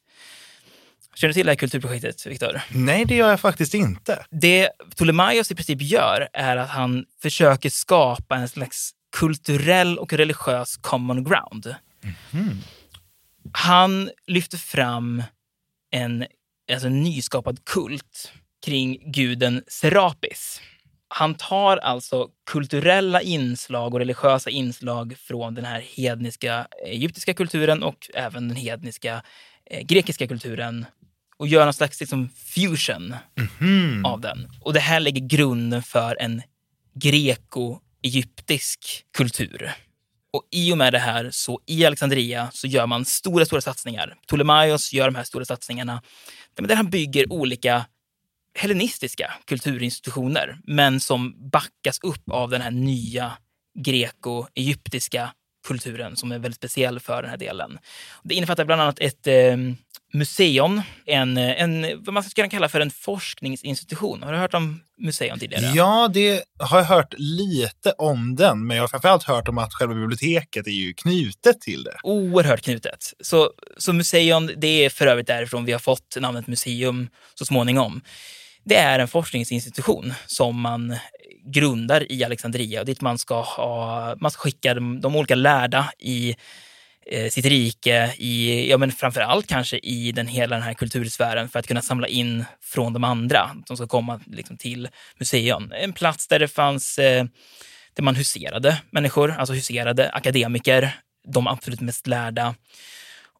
Känner 1.15 1.29
du 1.29 1.33
till 1.33 1.45
det 1.45 1.51
här 1.51 1.55
kulturprojektet, 1.55 2.25
Viktor? 2.25 2.61
Nej, 2.69 3.05
det 3.05 3.15
gör 3.15 3.29
jag 3.29 3.39
faktiskt 3.39 3.73
inte. 3.73 4.25
Det 4.29 4.69
Ptolemaios 4.95 5.51
i 5.51 5.55
princip 5.55 5.81
gör 5.81 6.27
är 6.33 6.57
att 6.57 6.69
han 6.69 7.05
försöker 7.21 7.69
skapa 7.69 8.35
en 8.35 8.49
slags 8.49 8.91
kulturell 9.17 9.97
och 9.97 10.13
religiös 10.13 10.77
common 10.77 11.23
ground. 11.23 11.75
Han 13.51 14.09
lyfter 14.27 14.57
fram 14.57 15.23
en, 15.91 16.25
alltså 16.71 16.87
en 16.87 17.03
nyskapad 17.03 17.65
kult 17.65 18.31
kring 18.65 19.11
guden 19.11 19.63
Serapis. 19.67 20.61
Han 21.07 21.35
tar 21.35 21.77
alltså 21.77 22.27
kulturella 22.51 23.21
inslag 23.21 23.93
och 23.93 23.99
religiösa 23.99 24.49
inslag 24.49 25.15
från 25.17 25.55
den 25.55 25.65
här 25.65 25.81
hedniska 25.81 26.67
egyptiska 26.85 27.33
kulturen 27.33 27.83
och 27.83 28.09
även 28.13 28.47
den 28.47 28.57
hedniska 28.57 29.23
eh, 29.65 29.85
grekiska 29.85 30.27
kulturen 30.27 30.85
och 31.37 31.47
gör 31.47 31.63
någon 31.63 31.73
slags 31.73 31.99
liksom, 31.99 32.29
fusion 32.29 33.15
av 34.05 34.21
den. 34.21 34.47
Och 34.61 34.73
det 34.73 34.79
här 34.79 34.99
lägger 34.99 35.27
grunden 35.27 35.83
för 35.83 36.21
en 36.21 36.41
greko-egyptisk 36.93 39.03
kultur. 39.17 39.71
Och 40.33 40.47
i 40.51 40.73
och 40.73 40.77
med 40.77 40.93
det 40.93 40.99
här, 40.99 41.29
så 41.31 41.61
i 41.65 41.85
Alexandria, 41.85 42.49
så 42.53 42.67
gör 42.67 42.87
man 42.87 43.05
stora, 43.05 43.45
stora 43.45 43.61
satsningar. 43.61 44.15
Ptolemaios 44.27 44.93
gör 44.93 45.05
de 45.05 45.15
här 45.15 45.23
stora 45.23 45.45
satsningarna 45.45 46.01
där 46.55 46.75
han 46.75 46.89
bygger 46.89 47.33
olika 47.33 47.85
hellenistiska 48.59 49.33
kulturinstitutioner, 49.45 50.57
men 50.63 50.99
som 50.99 51.49
backas 51.49 51.99
upp 52.03 52.31
av 52.31 52.49
den 52.49 52.61
här 52.61 52.71
nya 52.71 53.31
greko-egyptiska 53.79 55.29
kulturen 55.67 56.15
som 56.15 56.31
är 56.31 56.39
väldigt 56.39 56.55
speciell 56.55 56.99
för 56.99 57.21
den 57.21 57.31
här 57.31 57.37
delen. 57.37 57.79
Det 58.23 58.35
innefattar 58.35 58.65
bland 58.65 58.81
annat 58.81 58.99
ett 58.99 59.27
eh, 59.27 59.57
museum, 60.13 60.81
en, 61.05 61.37
en, 61.37 62.03
vad 62.03 62.13
man 62.13 62.23
skulle 62.23 62.35
kunna 62.35 62.49
kalla 62.49 62.69
för 62.69 62.81
en 62.81 62.91
forskningsinstitution. 62.91 64.23
Har 64.23 64.31
du 64.31 64.37
hört 64.37 64.53
om 64.53 64.81
museum 64.97 65.39
tidigare? 65.39 65.65
Ja, 65.75 66.09
det 66.13 66.43
har 66.59 66.77
jag 66.77 66.85
hört 66.85 67.13
lite 67.17 67.91
om 67.91 68.35
den, 68.35 68.67
men 68.67 68.77
jag 68.77 68.83
har 68.83 68.87
framförallt 68.87 69.23
hört 69.23 69.47
om 69.47 69.57
att 69.57 69.73
själva 69.73 69.93
biblioteket 69.93 70.67
är 70.67 70.71
ju 70.71 70.93
knutet 70.93 71.61
till 71.61 71.83
det. 71.83 71.97
Oerhört 72.03 72.61
knutet. 72.61 73.13
Så, 73.19 73.51
så 73.77 73.93
museum, 73.93 74.51
det 74.57 74.85
är 74.85 74.89
för 74.89 75.07
övrigt 75.07 75.27
därifrån 75.27 75.65
vi 75.65 75.71
har 75.71 75.79
fått 75.79 76.17
namnet 76.19 76.47
museum 76.47 77.09
så 77.35 77.45
småningom. 77.45 78.01
Det 78.63 78.75
är 78.75 78.99
en 78.99 79.07
forskningsinstitution 79.07 80.13
som 80.25 80.61
man 80.61 80.95
grundar 81.43 82.11
i 82.11 82.23
Alexandria 82.23 82.79
och 82.79 82.85
dit 82.85 83.01
man 83.01 83.17
ska, 83.17 83.41
ha, 83.41 84.15
man 84.19 84.31
ska 84.31 84.41
skicka 84.41 84.73
de, 84.73 85.01
de 85.01 85.15
olika 85.15 85.35
lärda 85.35 85.91
i 85.99 86.35
eh, 87.05 87.29
sitt 87.29 87.45
rike, 87.45 88.13
i, 88.17 88.69
ja, 88.69 88.77
men 88.77 88.91
framför 88.91 89.21
allt 89.21 89.47
kanske 89.47 89.77
i 89.77 90.11
den, 90.11 90.27
hela 90.27 90.55
den 90.55 90.63
här 90.63 90.73
kultursfären 90.73 91.49
för 91.49 91.59
att 91.59 91.67
kunna 91.67 91.81
samla 91.81 92.07
in 92.07 92.45
från 92.61 92.93
de 92.93 93.03
andra. 93.03 93.49
De 93.67 93.77
ska 93.77 93.87
komma 93.87 94.19
liksom, 94.25 94.57
till 94.57 94.89
museum. 95.19 95.73
En 95.75 95.93
plats 95.93 96.27
där 96.27 96.39
det 96.39 96.47
fanns 96.47 96.99
eh, 96.99 97.25
där 97.93 98.03
man 98.03 98.15
huserade 98.15 98.81
människor, 98.91 99.35
alltså 99.37 99.53
huserade 99.53 100.09
akademiker, 100.09 100.91
de 101.27 101.47
absolut 101.47 101.81
mest 101.81 102.07
lärda. 102.07 102.55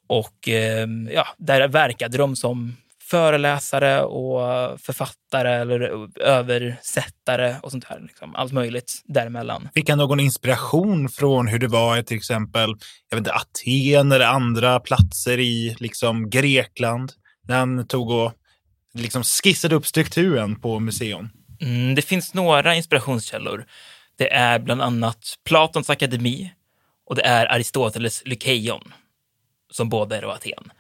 Och 0.08 0.50
eh, 0.50 0.88
ja, 1.14 1.28
där 1.38 1.68
verkade 1.68 2.18
de 2.18 2.36
som 2.36 2.76
föreläsare 3.10 4.04
och 4.04 4.42
författare 4.82 5.54
eller 5.54 6.08
översättare 6.22 7.56
och 7.62 7.72
sånt 7.72 7.84
här. 7.84 8.00
Liksom. 8.00 8.36
Allt 8.36 8.52
möjligt 8.52 9.02
däremellan. 9.06 9.70
Fick 9.74 9.90
han 9.90 9.98
någon 9.98 10.20
inspiration 10.20 11.10
från 11.10 11.48
hur 11.48 11.60
det 11.60 11.68
var 11.68 11.98
i 11.98 12.04
till 12.04 12.18
exempel 12.18 12.70
jag 13.10 13.18
vet 13.18 13.28
inte, 13.28 13.34
Aten 13.34 14.12
eller 14.12 14.26
andra 14.26 14.80
platser 14.80 15.40
i 15.40 15.76
liksom 15.80 16.30
Grekland? 16.30 17.12
När 17.48 17.58
han 17.58 17.88
tog 17.88 18.12
och 18.12 18.34
liksom 18.94 19.24
skissade 19.24 19.76
upp 19.76 19.88
strukturen 19.88 20.56
på 20.56 20.80
museum. 20.80 21.30
Mm, 21.62 21.96
det 21.96 22.02
finns 22.02 22.34
några 22.34 22.76
inspirationskällor. 22.76 23.66
Det 24.18 24.34
är 24.34 24.60
bland 24.60 24.82
annat 24.82 25.38
Platons 25.46 25.90
akademi 25.90 26.54
och 27.06 27.16
det 27.16 27.22
är 27.22 27.46
Aristoteles 27.46 28.22
Lykeion, 28.26 28.94
som 29.72 29.90
båda 29.90 30.18
är 30.18 30.22
då 30.22 30.32
Aten. 30.32 30.72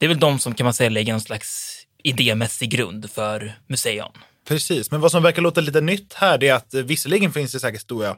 Det 0.00 0.06
är 0.06 0.08
väl 0.08 0.20
de 0.20 0.38
som 0.38 0.54
kan 0.54 0.64
man 0.64 0.74
säga 0.74 0.90
lägger 0.90 1.12
någon 1.12 1.20
slags 1.20 1.76
idémässig 2.02 2.70
grund 2.70 3.10
för 3.10 3.58
museum. 3.66 4.12
Precis, 4.48 4.90
men 4.90 5.00
vad 5.00 5.10
som 5.10 5.22
verkar 5.22 5.42
låta 5.42 5.60
lite 5.60 5.80
nytt 5.80 6.14
här 6.14 6.44
är 6.44 6.54
att 6.54 6.74
eh, 6.74 6.82
visserligen 6.82 7.32
finns 7.32 7.52
det 7.52 7.60
säkert 7.60 7.80
stora 7.80 8.16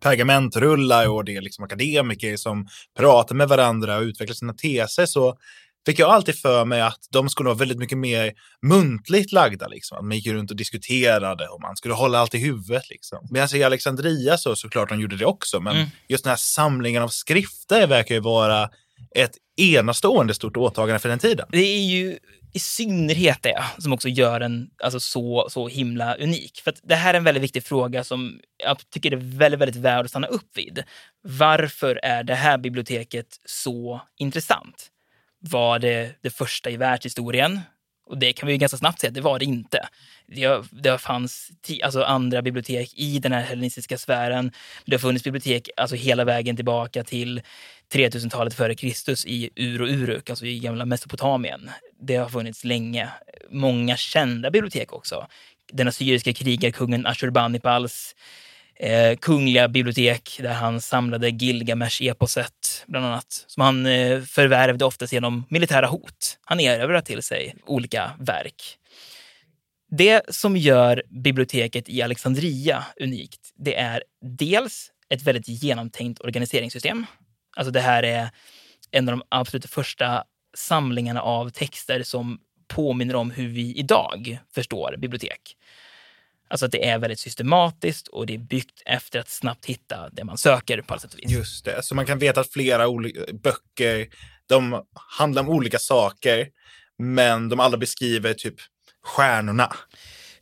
pergamentrullar 0.00 1.08
och 1.08 1.24
det 1.24 1.36
är 1.36 1.40
liksom 1.40 1.64
akademiker 1.64 2.36
som 2.36 2.68
pratar 2.98 3.34
med 3.34 3.48
varandra 3.48 3.96
och 3.96 4.02
utvecklar 4.02 4.34
sina 4.34 4.52
teser 4.54 5.06
så 5.06 5.38
fick 5.86 5.98
jag 5.98 6.10
alltid 6.10 6.38
för 6.38 6.64
mig 6.64 6.80
att 6.80 6.98
de 7.10 7.28
skulle 7.28 7.46
vara 7.48 7.58
väldigt 7.58 7.78
mycket 7.78 7.98
mer 7.98 8.32
muntligt 8.62 9.32
lagda. 9.32 9.68
Liksom. 9.68 9.98
Att 9.98 10.04
man 10.04 10.16
gick 10.16 10.26
runt 10.26 10.50
och 10.50 10.56
diskuterade 10.56 11.48
och 11.48 11.60
man 11.60 11.76
skulle 11.76 11.94
hålla 11.94 12.18
allt 12.18 12.34
i 12.34 12.38
huvudet. 12.38 12.90
Liksom. 12.90 13.18
Medan 13.30 13.48
i 13.54 13.62
Alexandria 13.62 14.38
så 14.38 14.56
såklart 14.56 14.88
de 14.88 15.00
gjorde 15.00 15.16
det 15.16 15.26
också, 15.26 15.60
men 15.60 15.76
Mm. 15.76 15.88
just 16.08 16.24
den 16.24 16.30
här 16.30 16.36
samlingen 16.36 17.02
av 17.02 17.08
skrifter 17.08 17.86
verkar 17.86 18.14
ju 18.14 18.20
vara 18.20 18.70
ett 19.14 19.32
enastående 19.56 20.34
stort 20.34 20.56
åtagande 20.56 20.98
för 20.98 21.08
den 21.08 21.18
tiden. 21.18 21.46
Det 21.50 21.58
är 21.58 21.84
ju 21.84 22.18
i 22.52 22.58
synnerhet 22.58 23.42
det 23.42 23.64
som 23.78 23.92
också 23.92 24.08
gör 24.08 24.40
den 24.40 24.70
alltså, 24.82 25.00
så, 25.00 25.46
så 25.50 25.68
himla 25.68 26.14
unik. 26.14 26.60
För 26.64 26.70
att 26.70 26.80
det 26.82 26.94
här 26.94 27.14
är 27.14 27.18
en 27.18 27.24
väldigt 27.24 27.42
viktig 27.42 27.64
fråga 27.64 28.04
som 28.04 28.40
jag 28.56 28.90
tycker 28.90 29.12
är 29.12 29.16
väldigt, 29.16 29.60
väldigt 29.60 29.76
värd 29.76 30.04
att 30.04 30.10
stanna 30.10 30.26
upp 30.26 30.56
vid. 30.56 30.82
Varför 31.22 32.00
är 32.02 32.22
det 32.22 32.34
här 32.34 32.58
biblioteket 32.58 33.26
så 33.44 34.00
intressant? 34.16 34.90
Var 35.40 35.78
det 35.78 36.14
det 36.22 36.30
första 36.30 36.70
i 36.70 36.76
världshistorien? 36.76 37.60
Och 38.06 38.18
det 38.18 38.32
kan 38.32 38.46
vi 38.46 38.52
ju 38.52 38.58
ganska 38.58 38.78
snabbt 38.78 39.00
säga 39.00 39.08
att 39.08 39.14
det 39.14 39.20
var 39.20 39.38
det 39.38 39.44
inte. 39.44 39.88
Det, 40.26 40.64
det 40.70 40.98
fanns 40.98 41.50
alltså 41.82 42.02
andra 42.02 42.42
bibliotek 42.42 42.94
i 42.94 43.18
den 43.18 43.32
här 43.32 43.42
hellenistiska 43.42 43.98
sfären. 43.98 44.52
Det 44.84 44.94
har 44.94 45.00
funnits 45.00 45.24
bibliotek 45.24 45.68
alltså 45.76 45.96
hela 45.96 46.24
vägen 46.24 46.56
tillbaka 46.56 47.04
till 47.04 47.42
3000-talet 47.92 48.54
före 48.54 48.74
Kristus 48.74 49.26
i 49.26 49.50
Ur 49.56 49.82
och 49.82 49.88
Uruk, 49.88 50.30
alltså 50.30 50.46
i 50.46 50.58
gamla 50.58 50.84
Mesopotamien. 50.84 51.70
Det 52.00 52.16
har 52.16 52.28
funnits 52.28 52.64
länge. 52.64 53.08
Många 53.50 53.96
kända 53.96 54.50
bibliotek 54.50 54.92
också. 54.92 55.26
Den 55.72 55.88
assyriska 55.88 56.32
krigarkungen 56.32 57.06
Ashurbanipals 57.06 58.14
eh, 58.76 59.16
kungliga 59.16 59.68
bibliotek 59.68 60.38
där 60.42 60.52
han 60.52 60.80
samlade 60.80 61.28
Gilgamesh-eposet, 61.28 62.84
bland 62.86 63.06
annat, 63.06 63.44
som 63.46 63.60
han 63.60 63.86
eh, 63.86 64.20
förvärvde 64.20 64.84
oftast 64.84 65.12
genom 65.12 65.44
militära 65.48 65.86
hot. 65.86 66.38
Han 66.44 66.60
erövrade 66.60 67.02
till 67.02 67.22
sig 67.22 67.54
olika 67.66 68.10
verk. 68.18 68.78
Det 69.90 70.22
som 70.28 70.56
gör 70.56 71.02
biblioteket 71.08 71.88
i 71.88 72.02
Alexandria 72.02 72.84
unikt, 73.00 73.40
det 73.56 73.76
är 73.76 74.02
dels 74.38 74.90
ett 75.08 75.22
väldigt 75.22 75.48
genomtänkt 75.48 76.20
organiseringssystem. 76.20 77.06
Alltså 77.56 77.70
det 77.70 77.80
här 77.80 78.02
är 78.02 78.30
en 78.90 79.08
av 79.08 79.12
de 79.12 79.22
absolut 79.28 79.70
första 79.70 80.24
samlingarna 80.56 81.22
av 81.22 81.50
texter 81.50 82.02
som 82.02 82.38
påminner 82.68 83.16
om 83.16 83.30
hur 83.30 83.48
vi 83.48 83.74
idag 83.74 84.38
förstår 84.54 84.96
bibliotek. 84.98 85.56
Alltså 86.48 86.66
att 86.66 86.72
det 86.72 86.88
är 86.88 86.98
väldigt 86.98 87.20
systematiskt 87.20 88.08
och 88.08 88.26
det 88.26 88.34
är 88.34 88.38
byggt 88.38 88.82
efter 88.86 89.20
att 89.20 89.28
snabbt 89.28 89.66
hitta 89.66 90.08
det 90.12 90.24
man 90.24 90.38
söker 90.38 90.82
på 90.82 90.94
alla 90.94 91.00
sätt 91.00 91.14
och 91.14 91.18
vis. 91.18 91.30
Just 91.30 91.64
det, 91.64 91.82
så 91.82 91.94
man 91.94 92.06
kan 92.06 92.18
veta 92.18 92.40
att 92.40 92.52
flera 92.52 92.86
böcker, 93.32 94.06
de 94.48 94.84
handlar 95.18 95.42
om 95.42 95.48
olika 95.48 95.78
saker, 95.78 96.48
men 96.98 97.48
de 97.48 97.60
alla 97.60 97.76
beskriver 97.76 98.34
typ 98.34 98.54
stjärnorna. 99.02 99.76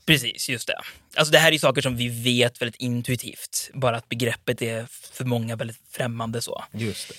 Precis, 0.07 0.49
just 0.49 0.67
det. 0.67 0.77
Alltså 1.17 1.33
det 1.33 1.39
här 1.39 1.53
är 1.53 1.59
saker 1.59 1.83
som 1.83 1.97
vi 1.97 2.09
vet 2.09 2.63
väldigt 2.63 2.81
intuitivt, 2.81 3.71
bara 3.75 3.97
att 3.97 4.09
begreppet 4.09 4.63
är 4.63 4.87
för 5.13 5.25
många 5.25 5.57
väldigt 5.57 5.81
främmande 5.91 6.43
så. 6.43 6.65
Just 6.73 7.09
det. 7.09 7.15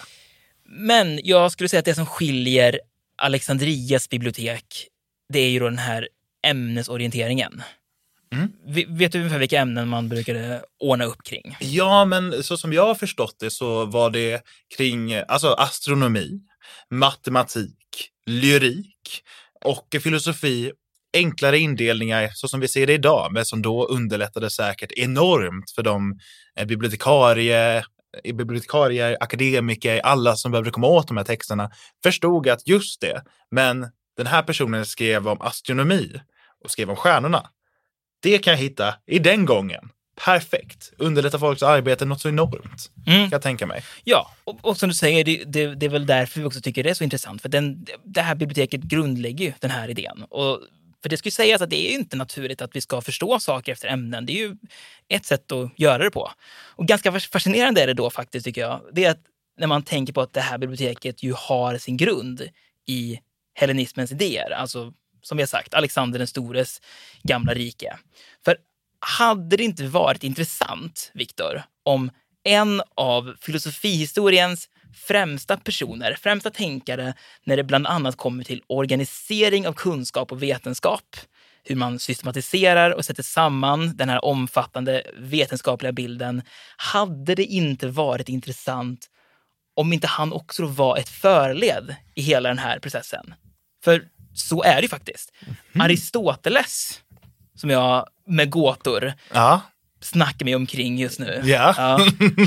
Men 0.66 1.20
jag 1.24 1.52
skulle 1.52 1.70
säga 1.70 1.80
att 1.80 1.86
det 1.86 1.96
som 1.96 2.06
skiljer 2.06 2.80
Alexandrias 3.16 4.10
bibliotek, 4.10 4.88
det 5.34 5.40
är 5.40 5.50
ju 5.50 5.60
då 5.60 5.66
den 5.66 5.78
här 5.78 6.10
ämnesorienteringen. 6.48 7.64
Mm. 8.34 8.52
Vet 8.98 9.12
du 9.12 9.18
ungefär 9.18 9.40
vilka 9.40 9.60
ämnen 9.60 9.88
man 9.88 10.10
brukade 10.10 10.64
ordna 10.80 11.06
upp 11.06 11.24
kring? 11.24 11.58
Ja, 11.60 12.06
men 12.06 12.44
så 12.44 12.58
som 12.58 12.74
jag 12.74 12.86
har 12.86 12.96
förstått 12.96 13.36
det 13.40 13.52
så 13.52 13.86
var 13.86 14.10
det 14.10 14.44
kring 14.78 15.14
alltså 15.14 15.54
astronomi, 15.54 16.42
matematik, 16.90 18.10
lyrik 18.26 19.24
och 19.66 19.96
filosofi. 20.04 20.72
Enklare 21.14 21.60
indelningar 21.60 22.30
så 22.34 22.48
som 22.48 22.60
vi 22.60 22.68
ser 22.68 22.88
det 22.88 22.94
idag, 22.94 23.32
men 23.32 23.46
som 23.46 23.62
då 23.62 23.86
underlättade 23.86 24.50
säkert 24.50 24.92
enormt 24.92 25.72
för 25.72 25.84
de 25.84 26.20
eh, 26.60 26.66
bibliotekarie, 26.66 27.78
eh, 28.24 28.36
bibliotekarier, 28.36 29.18
akademiker, 29.20 30.00
alla 30.00 30.36
som 30.36 30.52
behövde 30.52 30.72
komma 30.72 30.88
åt 30.88 31.08
de 31.08 31.18
här 31.18 31.24
texterna 31.24 31.72
förstod 32.04 32.50
att 32.50 32.68
just 32.68 33.02
det, 33.02 33.24
men 33.52 33.88
den 34.18 34.28
här 34.28 34.44
personen 34.44 34.86
skrev 34.86 35.28
om 35.28 35.42
astronomi 35.42 36.22
och 36.64 36.72
skrev 36.72 36.90
om 36.90 36.96
stjärnorna. 36.96 37.50
Det 38.22 38.38
kan 38.38 38.52
jag 38.52 38.58
hitta 38.58 38.96
i 39.06 39.20
den 39.20 39.46
gången. 39.46 39.90
Perfekt. 40.26 40.94
Underlättar 40.98 41.40
folks 41.40 41.64
arbete 41.64 42.06
något 42.06 42.22
så 42.22 42.30
enormt. 42.30 42.92
Mm. 43.08 43.20
Kan 43.20 43.32
jag 43.32 43.42
tänka 43.42 43.66
mig. 43.66 43.84
Ja, 44.04 44.32
och, 44.44 44.60
och 44.62 44.78
som 44.78 44.90
du 44.90 44.96
säger, 44.96 45.24
det, 45.24 45.44
det, 45.46 45.76
det 45.76 45.86
är 45.86 45.90
väl 45.90 46.06
därför 46.06 46.40
vi 46.40 46.46
också 46.46 46.62
tycker 46.62 46.84
det 46.84 46.90
är 46.90 46.94
så 46.94 47.04
intressant. 47.04 47.42
För 47.42 47.50
den, 47.50 47.86
det 48.04 48.22
här 48.22 48.36
biblioteket 48.36 48.82
grundlägger 48.82 49.46
ju 49.46 49.54
den 49.60 49.72
här 49.72 49.90
idén. 49.90 50.24
Och 50.30 50.60
för 51.04 51.10
det 51.10 51.18
ska 51.18 51.28
ju 51.28 51.32
sägas 51.32 51.62
att 51.62 51.70
det 51.70 51.88
är 51.88 51.90
ju 51.90 51.96
inte 51.96 52.18
naturligt 52.18 52.62
att 52.62 52.76
vi 52.76 52.82
ska 52.82 53.02
förstå 53.02 53.40
saker 53.40 53.72
efter 53.72 53.88
ämnen. 53.88 54.26
Det 54.26 54.34
är 54.34 54.38
ju 54.38 54.56
ett 55.10 55.26
sätt 55.26 55.52
att 55.52 55.80
göra 55.80 56.04
det 56.04 56.12
på. 56.12 56.32
Och 56.76 56.88
ganska 56.88 57.20
fascinerande 57.20 57.82
är 57.82 57.88
det 57.88 57.94
då 57.94 58.10
faktiskt, 58.10 58.46
tycker 58.46 58.62
jag. 58.62 58.82
Det 58.94 59.06
är 59.06 59.12
att 59.12 59.22
när 59.58 59.68
man 59.68 59.84
tänker 59.84 60.14
på 60.14 60.22
att 60.22 60.34
det 60.34 60.42
här 60.42 60.58
biblioteket 60.58 61.24
ju 61.24 61.34
har 61.38 61.78
sin 61.78 61.98
grund 61.98 62.50
i 62.88 63.20
hellenismens 63.54 64.12
idéer. 64.12 64.52
Alltså, 64.52 64.94
som 65.22 65.38
vi 65.38 65.44
har 65.44 65.48
sagt, 65.48 65.74
Alexander 65.74 66.20
den 66.20 66.28
stores 66.28 66.82
gamla 67.24 67.54
rike. 67.54 67.98
För 68.46 68.58
hade 69.00 69.58
det 69.58 69.64
inte 69.64 69.84
varit 69.84 70.24
intressant, 70.24 71.12
Viktor, 71.14 71.64
om 71.84 72.12
en 72.44 72.82
av 72.96 73.36
filosofihistoriens 73.42 74.70
främsta 74.94 75.58
personer, 75.58 76.18
främsta 76.22 76.50
tänkare, 76.50 77.14
när 77.44 77.58
det 77.58 77.64
bland 77.64 77.88
annat 77.88 78.16
kommer 78.16 78.44
till 78.44 78.64
organisering 78.68 79.68
av 79.68 79.74
kunskap 79.74 80.32
och 80.32 80.44
vetenskap, 80.44 81.16
hur 81.64 81.76
man 81.76 82.00
systematiserar 82.00 82.92
och 82.92 83.06
sätter 83.06 83.24
samman 83.24 83.98
den 83.98 84.10
här 84.10 84.26
omfattande 84.26 85.04
vetenskapliga 85.18 85.92
bilden, 85.92 86.42
hade 86.78 87.36
det 87.36 87.46
inte 87.46 87.88
varit 87.88 88.30
intressant 88.30 89.10
om 89.76 89.94
inte 89.94 90.08
han 90.08 90.34
också 90.34 90.66
var 90.66 90.98
ett 90.98 91.10
förled 91.10 91.96
i 92.16 92.22
hela 92.22 92.50
den 92.50 92.58
här 92.58 92.80
processen. 92.80 93.34
För 93.84 94.04
så 94.34 94.64
är 94.64 94.76
det 94.76 94.82
ju 94.82 94.88
faktiskt. 94.88 95.34
Aristoteles, 95.80 97.02
som 97.56 97.70
jag 97.70 98.08
med 98.28 98.50
gåtor 98.50 99.14
Ja, 99.34 99.62
snackar 100.04 100.46
mig 100.46 100.56
omkring 100.56 100.98
just 101.00 101.20
nu. 101.20 101.42
Ja. 101.46 102.00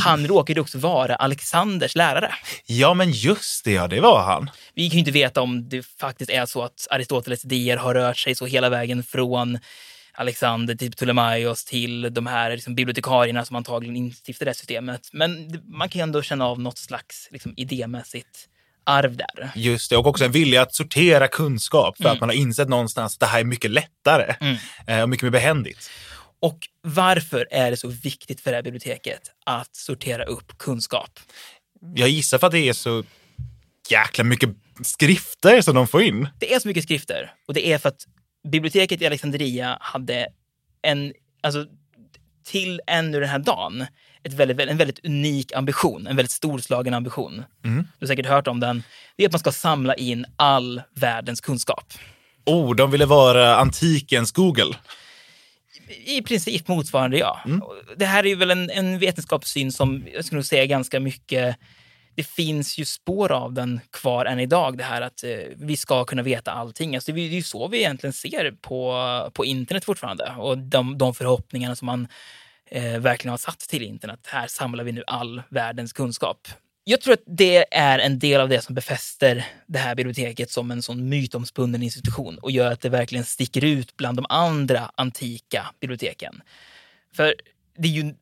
han 0.02 0.26
råkade 0.26 0.60
också 0.60 0.78
vara 0.78 1.16
Alexanders 1.16 1.94
lärare. 1.94 2.34
ja 2.66 2.94
men 2.94 3.10
just 3.12 3.64
det, 3.64 3.72
ja, 3.72 3.88
det 3.88 4.00
var 4.00 4.22
han. 4.22 4.50
Vi 4.74 4.88
kan 4.90 4.94
ju 4.94 4.98
inte 4.98 5.10
veta 5.10 5.40
om 5.40 5.68
det 5.68 5.86
faktiskt 6.00 6.30
är 6.30 6.46
så 6.46 6.62
att 6.62 6.86
Aristoteles 6.90 7.44
idéer 7.44 7.76
har 7.76 7.94
rört 7.94 8.18
sig 8.18 8.34
så 8.34 8.46
hela 8.46 8.68
vägen 8.68 9.02
från 9.02 9.58
Alexander 10.18 10.74
till 10.74 10.92
Ptolemaios 10.92 11.64
till 11.64 12.14
de 12.14 12.26
här 12.26 12.50
liksom, 12.50 12.74
bibliotekarierna 12.74 13.44
som 13.44 13.56
antagligen 13.56 13.96
instiftade 13.96 14.50
det 14.50 14.54
systemet. 14.54 15.08
Men 15.12 15.60
man 15.68 15.88
kan 15.88 15.98
ju 15.98 16.02
ändå 16.02 16.22
känna 16.22 16.46
av 16.46 16.60
något 16.60 16.78
slags 16.78 17.28
liksom, 17.30 17.54
idémässigt 17.56 18.48
arv 18.88 19.16
där. 19.16 19.50
Just 19.54 19.90
det, 19.90 19.96
och 19.96 20.06
också 20.06 20.24
en 20.24 20.32
vilja 20.32 20.62
att 20.62 20.74
sortera 20.74 21.28
kunskap 21.28 21.96
för 21.96 22.04
Mm. 22.04 22.14
att 22.14 22.20
man 22.20 22.28
har 22.28 22.34
insett 22.36 22.68
någonstans 22.68 23.14
att 23.14 23.20
det 23.20 23.26
här 23.26 23.40
är 23.40 23.44
mycket 23.44 23.70
lättare 23.70 24.34
Mm. 24.40 24.56
eh, 24.86 25.02
och 25.02 25.08
mycket 25.08 25.22
mer 25.22 25.30
behändigt. 25.30 25.90
Och 26.46 26.68
varför 26.82 27.46
är 27.50 27.70
det 27.70 27.76
så 27.76 27.88
viktigt 27.88 28.40
för 28.40 28.50
det 28.50 28.56
här 28.56 28.62
biblioteket 28.62 29.20
att 29.46 29.76
sortera 29.76 30.24
upp 30.24 30.58
kunskap? 30.58 31.20
Jag 31.94 32.08
gissar 32.08 32.38
för 32.38 32.46
att 32.46 32.52
det 32.52 32.68
är 32.68 32.72
så 32.72 33.04
jäkla 33.90 34.24
mycket 34.24 34.50
skrifter 34.82 35.60
som 35.60 35.74
de 35.74 35.86
får 35.86 36.02
in. 36.02 36.28
Det 36.38 36.54
är 36.54 36.60
så 36.60 36.68
mycket 36.68 36.82
skrifter 36.82 37.34
och 37.48 37.54
det 37.54 37.66
är 37.66 37.78
för 37.78 37.88
att 37.88 38.06
biblioteket 38.48 39.02
i 39.02 39.06
Alexandria 39.06 39.78
hade 39.80 40.26
en, 40.82 41.12
alltså 41.42 41.66
till 42.44 42.80
ännu 42.86 43.20
den 43.20 43.28
här 43.28 43.38
dagen, 43.38 43.86
ett 44.22 44.32
väldigt, 44.32 44.60
en 44.60 44.76
väldigt 44.76 45.04
unik 45.04 45.52
ambition, 45.52 46.06
en 46.06 46.16
väldigt 46.16 46.32
storslagen 46.32 46.94
ambition. 46.94 47.44
Mm. 47.64 47.88
Du 47.98 48.06
har 48.06 48.08
säkert 48.08 48.26
hört 48.26 48.46
om 48.46 48.60
den. 48.60 48.82
Det 49.16 49.24
är 49.24 49.28
att 49.28 49.32
man 49.32 49.40
ska 49.40 49.52
samla 49.52 49.94
in 49.94 50.26
all 50.36 50.82
världens 50.94 51.40
kunskap. 51.40 51.92
Oh, 52.44 52.74
de 52.74 52.90
ville 52.90 53.06
vara 53.06 53.56
antikens 53.56 54.32
Google. 54.32 54.74
I 55.88 56.22
princip 56.22 56.68
motsvarande, 56.68 57.18
ja. 57.18 57.40
Och 57.62 57.74
Det 57.96 58.06
här 58.06 58.24
är 58.24 58.28
ju 58.28 58.34
väl 58.34 58.50
en, 58.50 58.70
en 58.70 58.98
vetenskapssyn 58.98 59.72
som 59.72 60.06
jag 60.14 60.24
skulle 60.24 60.42
säga 60.42 60.66
ganska 60.66 61.00
mycket 61.00 61.56
det 62.16 62.26
finns 62.26 62.78
ju 62.78 62.84
spår 62.84 63.32
av 63.32 63.52
den 63.52 63.80
kvar 63.90 64.24
än 64.24 64.40
idag, 64.40 64.78
det 64.78 64.84
här 64.84 65.02
att 65.02 65.24
eh, 65.24 65.30
vi 65.56 65.76
ska 65.76 66.04
kunna 66.04 66.22
veta 66.22 66.52
allting. 66.52 66.94
Alltså, 66.94 67.12
det 67.12 67.20
är 67.20 67.28
ju 67.28 67.42
så 67.42 67.68
vi 67.68 67.78
egentligen 67.78 68.12
ser 68.12 68.50
på, 68.50 69.30
på 69.34 69.44
internet 69.44 69.84
fortfarande 69.84 70.34
och 70.38 70.58
de, 70.58 70.98
de 70.98 71.14
förhoppningarna 71.14 71.76
som 71.76 71.86
man 71.86 72.08
eh, 72.70 72.98
verkligen 72.98 73.30
har 73.30 73.38
satt 73.38 73.58
till 73.58 73.82
internet. 73.82 74.20
Här 74.26 74.46
samlar 74.46 74.84
vi 74.84 74.92
nu 74.92 75.02
all 75.06 75.42
världens 75.48 75.92
kunskap. 75.92 76.48
Jag 76.88 77.00
tror 77.00 77.14
att 77.14 77.22
det 77.26 77.74
är 77.74 77.98
en 77.98 78.18
del 78.18 78.40
av 78.40 78.48
det 78.48 78.60
som 78.60 78.74
befäster 78.74 79.46
det 79.66 79.78
här 79.78 79.94
biblioteket 79.94 80.50
som 80.50 80.70
en 80.70 80.82
sån 80.82 81.08
mytomspunnen 81.08 81.82
institution 81.82 82.38
och 82.38 82.50
gör 82.50 82.72
att 82.72 82.80
det 82.80 82.88
verkligen 82.88 83.24
sticker 83.24 83.64
ut 83.64 83.96
bland 83.96 84.18
de 84.18 84.26
andra 84.28 84.90
antika 84.94 85.66
biblioteken. 85.80 86.42
För 87.16 87.34
det 87.78 87.88
är 87.88 87.92
ju 87.92 88.00
en 88.00 88.16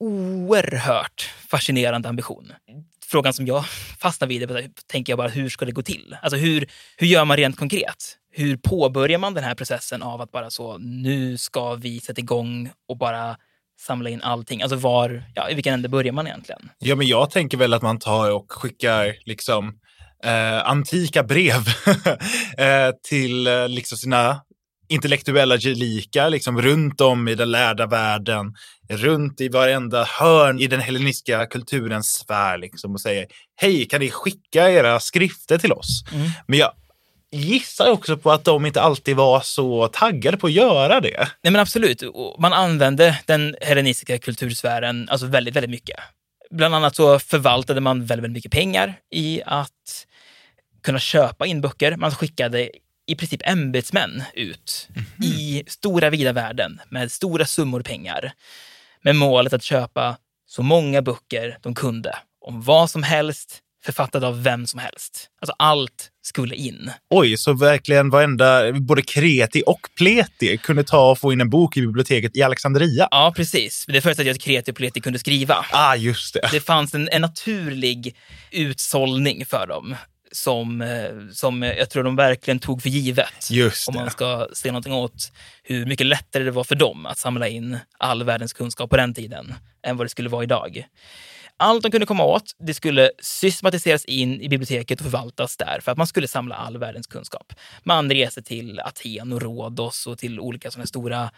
oerhört 0.00 1.30
fascinerande 1.48 2.08
ambition. 2.08 2.52
Frågan 3.04 3.32
som 3.32 3.46
jag 3.46 3.66
fastnar 3.98 4.28
vid 4.28 4.42
är, 4.42 4.70
tänker 4.86 5.12
jag 5.12 5.18
bara, 5.18 5.28
hur 5.28 5.48
ska 5.48 5.64
det 5.64 5.72
gå 5.72 5.82
till? 5.82 6.16
Alltså 6.22 6.36
hur, 6.36 6.70
hur 6.96 7.06
gör 7.06 7.24
man 7.24 7.36
rent 7.36 7.56
konkret? 7.56 8.18
Hur 8.30 8.56
påbörjar 8.56 9.18
man 9.18 9.34
den 9.34 9.44
här 9.44 9.54
processen 9.54 10.02
av 10.02 10.20
att 10.20 10.30
bara 10.30 10.50
så, 10.50 10.78
nu 10.78 11.38
ska 11.38 11.74
vi 11.74 12.00
sätta 12.00 12.20
igång 12.20 12.70
och 12.88 12.96
bara 12.96 13.36
samla 13.80 14.10
in 14.10 14.22
allting? 14.22 14.62
Alltså 14.62 14.76
var, 14.76 15.24
ja, 15.34 15.50
i 15.50 15.54
vilken 15.54 15.74
ände 15.74 15.88
börjar 15.88 16.12
man 16.12 16.26
egentligen? 16.26 16.70
Ja, 16.78 16.96
men 16.96 17.06
jag 17.06 17.30
tänker 17.30 17.58
väl 17.58 17.74
att 17.74 17.82
man 17.82 17.98
tar 17.98 18.30
och 18.30 18.52
skickar 18.52 19.14
liksom 19.26 19.68
eh, 20.24 20.68
antika 20.68 21.22
brev 21.22 21.54
eh, 22.58 22.90
till 23.08 23.46
eh, 23.46 23.68
liksom 23.68 23.98
sina 23.98 24.40
intellektuella 24.88 25.58
gelikar 25.58 26.30
liksom 26.30 26.62
runt 26.62 27.00
om 27.00 27.28
i 27.28 27.34
den 27.34 27.50
lärda 27.50 27.86
världen, 27.86 28.54
runt 28.90 29.40
i 29.40 29.48
varenda 29.48 30.04
hörn 30.04 30.60
i 30.60 30.66
den 30.66 30.80
hellenistiska 30.80 31.46
kulturens 31.46 32.12
sfär 32.12 32.58
liksom 32.58 32.92
och 32.92 33.00
säger 33.00 33.26
hej, 33.56 33.84
kan 33.84 34.00
ni 34.00 34.10
skicka 34.10 34.70
era 34.70 35.00
skrifter 35.00 35.58
till 35.58 35.72
oss? 35.72 36.04
Mm. 36.12 36.30
Men 36.46 36.58
jag 36.58 36.72
gissar 37.34 37.90
också 37.90 38.16
på 38.16 38.32
att 38.32 38.44
de 38.44 38.66
inte 38.66 38.82
alltid 38.82 39.16
var 39.16 39.40
så 39.40 39.88
taggade 39.88 40.36
på 40.36 40.46
att 40.46 40.52
göra 40.52 41.00
det. 41.00 41.28
Nej 41.42 41.50
men 41.52 41.56
absolut, 41.56 42.02
man 42.38 42.52
använde 42.52 43.20
den 43.26 43.56
hellenistiska 43.60 44.18
kultursfären 44.18 45.08
alltså 45.08 45.26
väldigt, 45.26 45.56
väldigt 45.56 45.70
mycket. 45.70 45.96
Bland 46.50 46.74
annat 46.74 46.96
så 46.96 47.18
förvaltade 47.18 47.80
man 47.80 48.06
väldigt, 48.06 48.24
väldigt 48.24 48.36
mycket 48.36 48.52
pengar 48.52 48.94
i 49.10 49.42
att 49.46 50.06
kunna 50.82 50.98
köpa 50.98 51.46
in 51.46 51.60
böcker. 51.60 51.96
Man 51.96 52.10
skickade 52.10 52.70
i 53.06 53.14
princip 53.14 53.48
ämbetsmän 53.48 54.22
ut 54.34 54.88
i 55.22 55.64
stora 55.66 56.10
vida 56.10 56.32
världen 56.32 56.80
med 56.88 57.12
stora 57.12 57.46
summor 57.46 57.82
pengar 57.82 58.32
med 59.02 59.16
målet 59.16 59.52
att 59.52 59.62
köpa 59.62 60.16
så 60.46 60.62
många 60.62 61.02
böcker 61.02 61.58
de 61.62 61.74
kunde 61.74 62.16
om 62.40 62.62
vad 62.62 62.90
som 62.90 63.02
helst, 63.02 63.60
författade 63.84 64.26
av 64.26 64.42
vem 64.42 64.66
som 64.66 64.80
helst. 64.80 65.30
Alltså 65.40 65.54
allt 65.58 66.10
skulle 66.26 66.54
in. 66.54 66.90
Oj, 67.10 67.36
så 67.36 67.52
verkligen 67.52 68.10
varenda, 68.10 68.72
både 68.72 69.02
kreti 69.02 69.62
och 69.66 69.80
pleti 69.98 70.56
kunde 70.56 70.84
ta 70.84 71.10
och 71.10 71.18
få 71.18 71.32
in 71.32 71.40
en 71.40 71.50
bok 71.50 71.76
i 71.76 71.80
biblioteket 71.80 72.36
i 72.36 72.42
Alexandria. 72.42 73.08
Ja, 73.10 73.32
precis. 73.36 73.84
Det 73.88 74.00
förutsatte 74.00 74.30
att 74.30 74.40
kreti 74.40 74.70
och 74.70 74.76
pleti 74.76 75.00
kunde 75.00 75.18
skriva. 75.18 75.66
Ah, 75.72 75.94
just 75.96 76.34
det. 76.34 76.48
Det 76.52 76.60
fanns 76.60 76.94
en, 76.94 77.08
en 77.12 77.20
naturlig 77.22 78.16
utsållning 78.50 79.46
för 79.46 79.66
dem. 79.66 79.96
som, 80.32 80.82
eh, 80.82 80.88
som 81.32 81.62
jag 81.62 81.90
tror 81.90 82.02
de 82.04 82.16
verkligen 82.16 82.58
tog 82.58 82.82
för 82.82 82.88
givet. 82.88 83.50
Just 83.50 83.88
Om 83.88 83.94
det. 83.94 84.00
man 84.00 84.10
ska 84.10 84.48
se 84.52 84.68
någonting 84.68 84.92
åt 84.92 85.32
hur 85.62 85.86
mycket 85.86 86.06
lättare 86.06 86.44
det 86.44 86.50
var 86.50 86.64
för 86.64 86.74
dem 86.74 87.06
att 87.06 87.18
samla 87.18 87.48
in 87.48 87.78
all 87.98 88.24
världens 88.24 88.52
kunskap 88.52 88.90
på 88.90 88.96
den 88.96 89.14
tiden 89.14 89.54
än 89.86 89.96
vad 89.96 90.04
det 90.06 90.10
skulle 90.10 90.28
vara 90.28 90.42
idag. 90.42 90.84
Allt 91.56 91.82
de 91.82 91.90
kunde 91.90 92.06
komma 92.06 92.24
åt, 92.24 92.56
det 92.58 92.74
skulle 92.74 93.10
systematiseras 93.18 94.04
in 94.04 94.40
i 94.40 94.48
biblioteket 94.48 95.00
och 95.00 95.04
förvaltas 95.04 95.56
där 95.56 95.80
för 95.80 95.92
att 95.92 95.98
man 95.98 96.06
skulle 96.06 96.28
samla 96.28 96.54
all 96.54 96.78
världens 96.78 97.06
kunskap. 97.06 97.52
Man 97.82 98.10
reste 98.10 98.42
till 98.42 98.80
Aten 98.80 99.32
och 99.32 99.42
Rhodos 99.42 100.06
och 100.06 100.18
till 100.18 100.40
olika 100.40 100.70
sådana 100.70 100.86
stora 100.86 101.30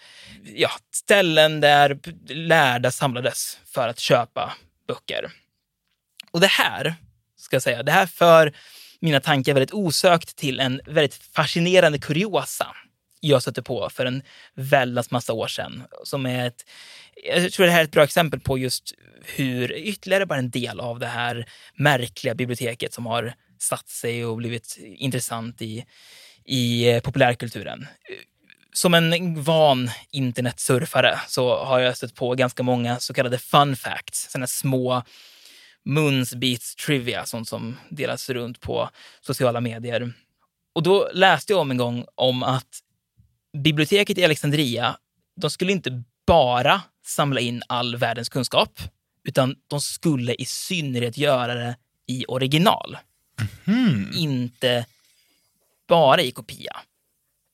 ja, 0.55 0.71
ställen 0.95 1.61
där 1.61 1.99
lärda 2.29 2.91
samlades 2.91 3.59
för 3.65 3.89
att 3.89 3.99
köpa 3.99 4.53
böcker. 4.89 5.33
Och 6.31 6.41
det 6.41 6.47
här, 6.47 6.95
ska 7.37 7.57
jag 7.57 7.63
säga, 7.63 7.83
det 7.83 7.93
här 7.93 8.07
för 8.07 8.53
mina 9.01 9.21
tankar 9.21 9.55
väldigt 9.55 9.75
osökt 9.75 10.37
till 10.37 10.61
en 10.61 10.81
väldigt 10.87 11.15
fascinerande 11.15 11.99
kuriosa 11.99 12.67
jag 13.21 13.43
stötte 13.43 13.63
på 13.63 13.91
för 13.91 14.07
en 14.07 14.23
väldans 14.55 15.11
massa 15.11 15.33
år 15.33 15.49
sedan. 15.49 15.83
Som 16.05 16.27
är 16.27 16.47
ett, 16.47 16.65
jag 17.25 17.53
tror 17.53 17.67
det 17.67 17.73
här 17.73 17.81
är 17.81 17.85
ett 17.85 17.91
bra 17.91 18.05
exempel 18.05 18.41
på 18.41 18.59
just 18.59 18.95
hur 19.25 19.73
ytterligare 19.73 20.27
bara 20.27 20.39
en 20.39 20.51
del 20.51 20.81
av 20.81 20.99
det 20.99 21.07
här 21.07 21.49
märkliga 21.75 22.35
biblioteket 22.35 22.95
som 22.95 23.07
har 23.07 23.35
satt 23.59 23.89
sig 23.89 24.25
och 24.25 24.37
blivit 24.37 24.79
intressant 24.81 25.63
i, 25.63 25.85
i 26.45 26.89
eh, 26.89 27.01
populärkulturen. 27.01 27.87
Som 28.73 28.95
en 28.95 29.43
van 29.43 29.91
internetsurfare 30.11 31.19
så 31.29 31.65
har 31.65 31.79
jag 31.79 31.97
stött 31.97 32.15
på 32.15 32.35
ganska 32.35 32.63
många 32.63 32.99
så 32.99 33.15
kallade 33.15 33.39
fun 33.39 33.77
facts, 33.77 34.31
sådana 34.31 34.47
små 34.47 35.03
munsbits 35.85 36.75
trivia, 36.75 37.25
sånt 37.25 37.49
som 37.49 37.77
delas 37.91 38.31
runt 38.31 38.61
på 38.61 38.91
sociala 39.21 39.61
medier. 39.61 40.13
Och 40.75 40.83
då 40.83 41.11
läste 41.13 41.53
jag 41.53 41.61
om 41.61 41.71
en 41.71 41.77
gång 41.77 42.05
om 42.15 42.43
att 42.43 42.81
biblioteket 43.63 44.19
i 44.19 44.25
Alexandria, 44.25 44.97
de 45.41 45.51
skulle 45.51 45.73
inte 45.73 46.03
bara 46.27 46.83
samla 47.07 47.41
in 47.41 47.63
all 47.67 47.97
världens 47.97 48.29
kunskap, 48.29 48.81
utan 49.25 49.55
de 49.67 49.81
skulle 49.81 50.35
i 50.35 50.45
synnerhet 50.45 51.19
göra 51.19 51.55
det 51.55 51.77
i 52.07 52.25
original. 52.29 52.99
Inte 54.15 54.87
bara 55.89 56.23
i 56.23 56.31
kopia. 56.31 56.77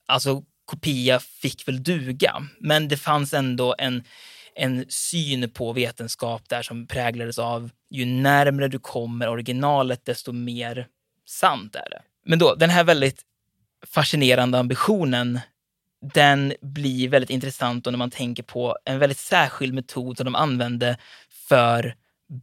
Alltså 0.07 0.45
kopia 0.65 1.21
fick 1.21 1.69
väl 1.69 1.83
duga, 1.83 2.47
men 2.61 2.89
det 2.89 2.97
fanns 2.97 3.35
ändå 3.35 3.75
en, 3.79 4.05
en 4.55 4.85
syn 4.89 5.51
på 5.51 5.73
vetenskap 5.73 6.49
där 6.49 6.63
som 6.63 6.87
präglades 6.87 7.39
av 7.39 7.71
ju 7.91 8.05
närmare 8.05 8.69
du 8.69 8.79
kommer 8.79 9.29
originalet, 9.29 10.05
desto 10.05 10.33
mer 10.33 10.87
sant 11.27 11.75
är 11.75 11.91
det. 11.91 12.03
Men 12.25 12.39
då, 12.39 12.55
den 12.55 12.71
här 12.71 12.85
väldigt 12.85 13.23
fascinerande 13.87 14.59
ambitionen, 14.59 15.41
den 16.03 16.55
blir 16.61 17.09
väldigt 17.09 17.31
intressant 17.31 17.87
när 17.87 17.97
man 17.97 18.11
tänker 18.11 18.43
på 18.43 18.77
en 18.85 18.99
väldigt 18.99 19.19
särskild 19.19 19.75
metod 19.75 20.17
som 20.17 20.25
de 20.25 20.35
använde 20.35 20.97
för 21.49 21.95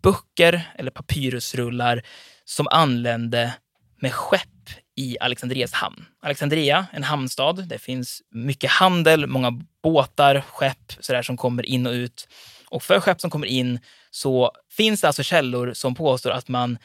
böcker 0.02 0.72
eller 0.76 0.91
papyrusrullar 0.91 2.04
som 2.45 2.67
anlände 2.67 3.54
med 4.02 4.13
skepp 4.13 4.69
i 4.95 5.17
Alexandrias 5.19 5.74
hamn. 5.74 6.06
Alexandria, 6.22 6.88
en 6.93 7.04
hamnstad. 7.04 7.54
Det 7.54 7.80
finns 7.80 8.22
mycket 8.32 8.72
handel, 8.72 9.28
många 9.28 9.52
båtar, 9.84 10.41
skepp 10.41 10.93
sådär, 11.00 11.22
som 11.22 11.38
kommer 11.38 11.65
in 11.65 11.88
och 11.88 11.93
ut. 11.93 12.28
Och 12.69 12.84
för 12.84 13.00
skepp 13.00 13.22
som 13.22 13.30
kommer 13.30 13.48
in 13.48 13.80
så 14.12 14.52
finns 14.72 15.02
det 15.02 15.08
alltså 15.08 15.24
källor 15.24 15.74
som 15.74 15.95
påstår 15.95 16.32
att 16.32 16.48
man 16.48 16.78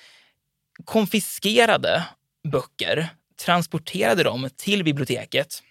konfiskerade 0.84 2.04
böcker, 2.52 3.08
transporterade 3.44 4.22
dem 4.22 4.48
till 4.56 4.84
biblioteket 4.84 5.62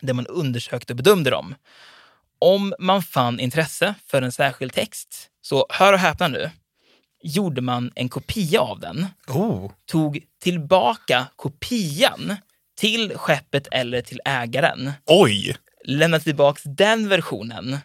där 0.00 0.14
man 0.14 0.26
undersökte 0.26 0.92
och 0.92 0.96
bedömde 0.96 1.30
dem. 1.30 1.54
Om 2.38 2.74
man 2.78 3.02
fann 3.02 3.40
intresse 3.40 3.94
för 4.06 4.22
en 4.22 4.32
särskild 4.32 4.72
text, 4.72 5.28
så 5.42 5.66
hör 5.68 5.92
och 5.92 5.98
häpna 5.98 6.28
nu, 6.28 6.50
gjorde 7.22 7.60
man 7.60 7.92
en 7.94 8.08
kopia 8.08 8.60
av 8.60 8.80
den, 8.80 9.06
Oh. 9.28 9.70
tog 9.90 10.20
tillbaka 10.42 11.26
kopian 11.36 12.36
till 12.78 13.12
skeppet 13.16 13.68
eller 13.70 14.02
till 14.02 14.20
ägaren, 14.24 14.92
Oj! 15.06 15.56
lämnade 15.84 16.24
tillbaka 16.24 16.60
den 16.64 17.08
versionen 17.08 17.78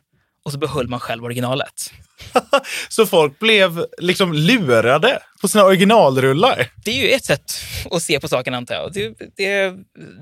och 0.45 0.52
så 0.52 0.58
behöll 0.58 0.88
man 0.88 1.00
själv 1.00 1.24
originalet. 1.26 1.91
Så 2.89 3.06
folk 3.06 3.39
blev 3.39 3.86
liksom 3.97 4.34
lurade 4.34 5.19
på 5.41 5.47
sina 5.47 5.63
originalrullar. 5.63 6.67
Det 6.86 6.91
är 6.91 7.04
ju 7.04 7.10
ett 7.10 7.26
sätt 7.26 7.52
att 7.91 8.04
se 8.04 8.19
på 8.19 8.28
saken 8.28 8.54
antar 8.54 8.76
jag. 8.76 8.93
Det, 8.93 9.13
det, 9.38 9.74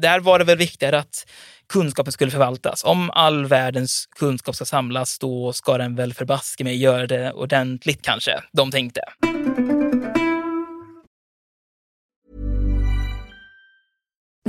där 0.01 0.19
var 0.19 0.39
det 0.39 0.45
väl 0.45 0.57
viktigare 0.57 0.99
att 0.99 1.25
kunskapen 1.69 2.13
skulle 2.13 2.31
förvaltas. 2.31 2.83
Om 2.83 3.09
all 3.13 3.45
världens 3.45 4.05
kunskap 4.05 4.55
ska 4.55 4.65
samlas, 4.65 5.19
då 5.19 5.53
ska 5.53 5.77
den 5.77 5.95
väl 5.95 6.13
förbaske 6.13 6.63
mig 6.63 6.75
göra 6.77 7.07
det 7.07 7.33
ordentligt 7.33 8.01
kanske, 8.01 8.43
de 8.51 8.71
tänkte. 8.71 9.01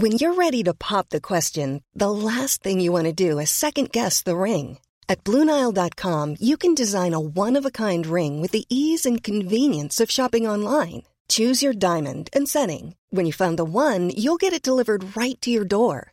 When 0.00 0.12
you're 0.12 0.34
ready 0.34 0.64
to 0.64 0.72
pop 0.72 1.10
the 1.10 1.20
question, 1.20 1.82
the 1.98 2.10
last 2.10 2.62
thing 2.62 2.80
you 2.80 2.92
want 2.92 3.04
to 3.04 3.12
do 3.12 3.38
is 3.38 3.50
second 3.50 3.90
guess 3.92 4.22
the 4.22 4.36
ring. 4.36 4.78
At 5.08 5.24
Bluenile.com, 5.24 6.36
you 6.40 6.56
can 6.56 6.74
design 6.74 7.12
a 7.12 7.20
one 7.20 7.58
of 7.58 7.66
a 7.66 7.70
kind 7.70 8.06
ring 8.06 8.40
with 8.40 8.52
the 8.52 8.64
ease 8.70 9.04
and 9.04 9.22
convenience 9.22 10.00
of 10.00 10.10
shopping 10.10 10.48
online. 10.48 11.02
Choose 11.28 11.62
your 11.66 11.74
diamond 11.74 12.30
and 12.32 12.48
setting. 12.48 12.94
When 13.10 13.26
you 13.26 13.32
find 13.32 13.58
the 13.58 13.64
one, 13.64 14.10
you'll 14.16 14.40
get 14.40 14.52
it 14.52 14.62
delivered 14.62 15.16
right 15.16 15.38
to 15.42 15.50
your 15.50 15.66
door. 15.66 16.12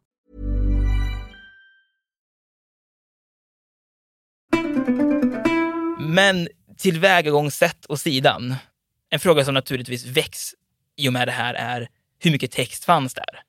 Men 5.99 6.47
tillvägagångssätt 6.77 7.85
och 7.85 7.99
sidan. 7.99 8.55
En 9.09 9.19
fråga 9.19 9.45
som 9.45 9.53
naturligtvis 9.53 10.05
väcks 10.05 10.53
i 10.97 11.09
och 11.09 11.13
med 11.13 11.27
det 11.27 11.31
här 11.31 11.53
är 11.53 11.89
hur 12.19 12.31
mycket 12.31 12.51
text 12.51 12.85
fanns 12.85 13.13
där? 13.13 13.39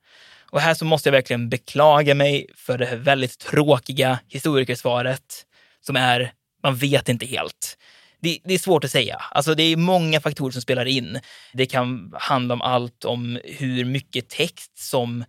Och 0.51 0.61
här 0.61 0.73
så 0.73 0.85
måste 0.85 1.09
jag 1.09 1.13
verkligen 1.13 1.49
beklaga 1.49 2.15
mig 2.15 2.47
för 2.55 2.77
det 2.77 2.85
här 2.85 2.95
väldigt 2.95 3.39
tråkiga 3.39 4.19
historikersvaret 4.27 5.45
som 5.81 5.95
är 5.95 6.33
man 6.63 6.75
vet 6.75 7.09
inte 7.09 7.25
helt. 7.25 7.77
Det, 8.21 8.39
det, 8.43 8.53
är 8.53 8.59
svårt 8.59 8.83
att 8.83 8.91
säga. 8.91 9.21
Alltså 9.31 9.55
det 9.55 9.63
är 9.63 9.77
många 9.77 10.21
faktorer 10.21 10.51
som 10.51 10.61
spelar 10.61 10.85
in. 10.85 11.19
Det 11.53 11.65
kan 11.65 12.13
handla 12.19 12.53
om 12.53 12.61
allt 12.61 13.05
om 13.05 13.39
hur 13.43 13.85
mycket 13.85 14.29
text 14.29 14.77
som 14.77 15.25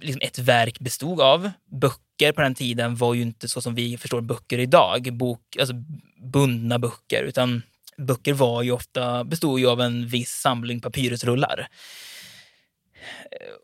liksom 0.00 0.20
ett 0.24 0.38
verk 0.38 0.78
bestod 0.78 1.20
av. 1.20 1.50
Böcker 1.70 2.32
på 2.32 2.40
den 2.40 2.54
tiden 2.54 2.96
var 2.96 3.14
ju 3.14 3.22
inte 3.22 3.48
så 3.48 3.60
som 3.60 3.74
vi 3.74 3.98
förstår 3.98 4.20
böcker 4.20 4.58
idag, 4.58 5.08
bok, 5.12 5.56
alltså 5.60 5.74
bundna 6.22 6.78
böcker, 6.78 7.22
utan 7.22 7.62
böcker 7.96 8.32
var 8.32 8.62
ju 8.62 8.72
ofta, 8.72 9.24
bestod 9.24 9.60
ju 9.60 9.66
av 9.66 9.80
en 9.80 10.06
viss 10.08 10.30
samling 10.30 10.80
papyrusrullar. 10.80 11.68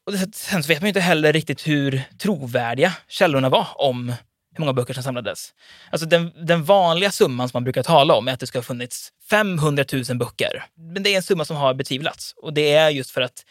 Och 0.06 0.12
sen 0.34 0.62
så 0.62 0.68
vet 0.68 0.80
man 0.80 0.86
ju 0.86 0.88
inte 0.88 1.00
heller 1.00 1.32
riktigt 1.32 1.66
hur 1.66 2.02
trovärdiga 2.18 2.92
källorna 3.08 3.48
var 3.48 3.66
om 3.74 4.14
hur 4.54 4.60
många 4.60 4.72
böcker 4.72 4.94
som 4.94 5.02
samlades. 5.02 5.54
Alltså 5.90 6.06
den, 6.06 6.32
den 6.46 6.64
vanliga 6.64 7.10
summan 7.10 7.48
som 7.48 7.56
man 7.56 7.64
brukar 7.64 7.82
tala 7.82 8.14
om 8.14 8.28
är 8.28 8.32
att 8.32 8.40
det 8.40 8.46
ska 8.46 8.58
ha 8.58 8.62
funnits 8.62 9.12
500 9.30 9.84
000 9.92 10.18
böcker. 10.18 10.64
Men 10.74 11.02
det 11.02 11.12
är 11.12 11.16
en 11.16 11.22
summa 11.22 11.44
som 11.44 11.56
har 11.56 11.74
betvivlats. 11.74 12.34
Och 12.36 12.52
det 12.52 12.72
är 12.72 12.90
just 12.90 13.10
för 13.10 13.20
att 13.20 13.44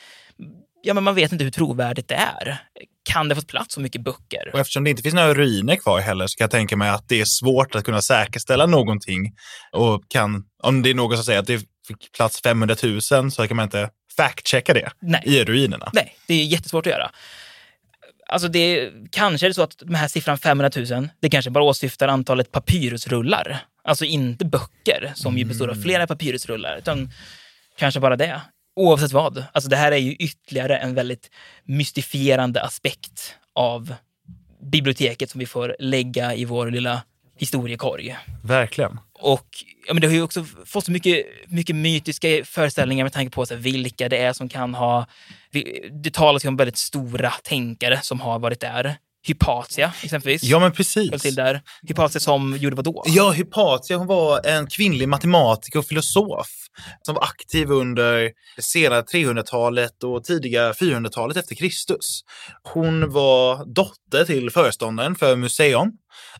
ja, 0.84 0.94
men 0.94 1.04
man 1.04 1.15
vet 1.15 1.32
inte 1.32 1.44
hur 1.44 1.52
trovärdigt 1.52 2.08
det 2.08 2.15
är. 2.15 2.58
Kan 3.04 3.28
det 3.28 3.36
fått 3.36 3.48
plats 3.48 3.74
så 3.74 3.82
mycket 3.82 4.02
böcker? 4.04 4.50
Och 4.54 4.60
eftersom 4.60 4.84
det 4.84 4.89
inte 4.89 5.04
finns 5.04 5.15
några 5.15 5.34
ruiner 5.34 5.76
kvar 5.76 6.00
heller 6.00 6.28
så 6.28 6.38
kan 6.38 6.44
jag 6.44 6.52
tänka 6.52 6.78
mig 6.78 6.89
att 6.89 7.10
det 7.10 7.22
är 7.22 7.26
svårt 7.26 7.76
att 7.76 7.84
kunna 7.84 8.02
säkerställa 8.02 8.65
någonting. 8.65 9.36
Och 9.72 10.04
kan, 10.08 10.44
om 10.63 10.82
det 10.82 10.89
är 10.89 10.94
någon 10.94 11.17
som 11.17 11.24
säger 11.24 11.39
att 11.39 11.48
det 11.48 11.60
fick 11.88 12.12
plats 12.15 12.41
500 12.41 12.76
000 12.84 13.02
så 13.32 13.48
kan 13.48 13.58
man 13.58 13.63
inte 13.63 13.89
fact-checka 14.17 14.74
det 14.74 14.91
Nej. 15.02 15.22
i 15.26 15.44
ruinerna. 15.44 15.89
Nej, 15.94 16.15
det 16.28 16.34
är 16.34 16.46
jättesvårt 16.46 16.88
att 16.88 16.91
göra. 16.91 17.12
Alltså 18.28 18.48
det, 18.48 18.91
kanske 19.12 19.46
är 19.46 19.50
det 19.50 19.54
så 19.54 19.62
att 19.63 19.78
den 19.80 19.96
här 19.96 20.08
siffran 20.08 20.38
500 20.38 20.72
000, 20.76 21.10
det 21.22 21.30
kanske 21.30 21.52
bara 21.52 21.63
åsyftar 21.63 22.08
antalet 22.08 22.52
papyrusrullar. 22.52 23.58
Alltså 23.84 24.06
inte 24.06 24.46
böcker 24.46 25.12
som 25.15 25.38
ju 25.38 25.46
består 25.46 25.67
av 25.67 25.74
Mm. 25.74 25.84
flera 25.84 26.08
papyrusrullar, 26.08 26.78
utan 26.78 27.12
kanske 27.78 28.00
bara 28.00 28.15
det. 28.15 28.41
Oavsett 28.76 29.12
vad. 29.12 29.46
Alltså 29.54 29.70
det 29.70 29.76
här 29.76 29.92
är 29.92 29.98
ju 29.98 30.12
ytterligare 30.14 30.78
en 30.78 30.96
väldigt 30.96 31.32
mystifierande 31.64 32.64
aspekt 32.64 33.36
av 33.56 33.94
biblioteket 34.72 35.30
som 35.30 35.40
vi 35.40 35.46
får 35.46 35.76
lägga 35.80 36.36
i 36.36 36.46
vår 36.46 36.72
lilla 36.72 37.02
historiekorg. 37.38 38.18
Verkligen. 38.44 39.00
Och 39.14 39.48
ja, 39.88 39.94
men 39.94 40.02
det 40.02 40.08
har 40.08 40.14
ju 40.14 40.22
också 40.22 40.46
fått 40.66 40.86
så 40.86 40.92
mycket, 40.92 41.26
mycket 41.48 41.76
mytiska 41.76 42.28
föreställningar 42.46 43.06
med 43.06 43.14
tanke 43.14 43.36
på 43.36 43.46
så 43.46 43.54
här, 43.54 43.62
vilka 43.62 44.10
det 44.10 44.18
är 44.18 44.34
som 44.34 44.50
kan 44.50 44.74
ha... 44.74 45.06
Det 46.04 46.14
talas 46.14 46.46
ju 46.46 46.50
om 46.50 46.58
väldigt 46.58 46.78
stora 46.78 47.32
tänkare 47.44 48.00
som 48.02 48.22
har 48.22 48.40
varit 48.40 48.60
där. 48.60 48.96
Hypatia 49.24 49.94
exempelvis. 50.04 50.44
Ja, 50.44 50.60
men 50.60 50.72
precis. 50.72 51.22
Till 51.22 51.36
där. 51.36 51.62
Hypatia 51.88 52.20
som 52.20 52.58
gjorde 52.58 52.76
vad 52.76 52.86
då? 52.86 53.04
Ja, 53.08 53.32
Hypatia 53.32 53.98
hon 53.98 54.08
var 54.08 54.46
en 54.46 54.68
kvinnlig 54.68 55.08
matematiker 55.08 55.80
och 55.80 55.86
filosof 55.86 56.68
som 57.02 57.16
var 57.16 57.24
aktiv 57.24 57.72
under 57.72 58.22
det 58.56 58.62
sena 58.62 59.02
300-talet 59.02 60.04
och 60.04 60.24
tidiga 60.24 60.72
400-talet 60.72 61.38
efter 61.38 61.56
Kristus. 61.56 62.22
Hon 62.64 63.12
var 63.12 63.66
dotter 63.66 64.26
till 64.26 64.52
föreståndaren 64.52 65.16
för 65.16 65.36
Museum, 65.36 65.92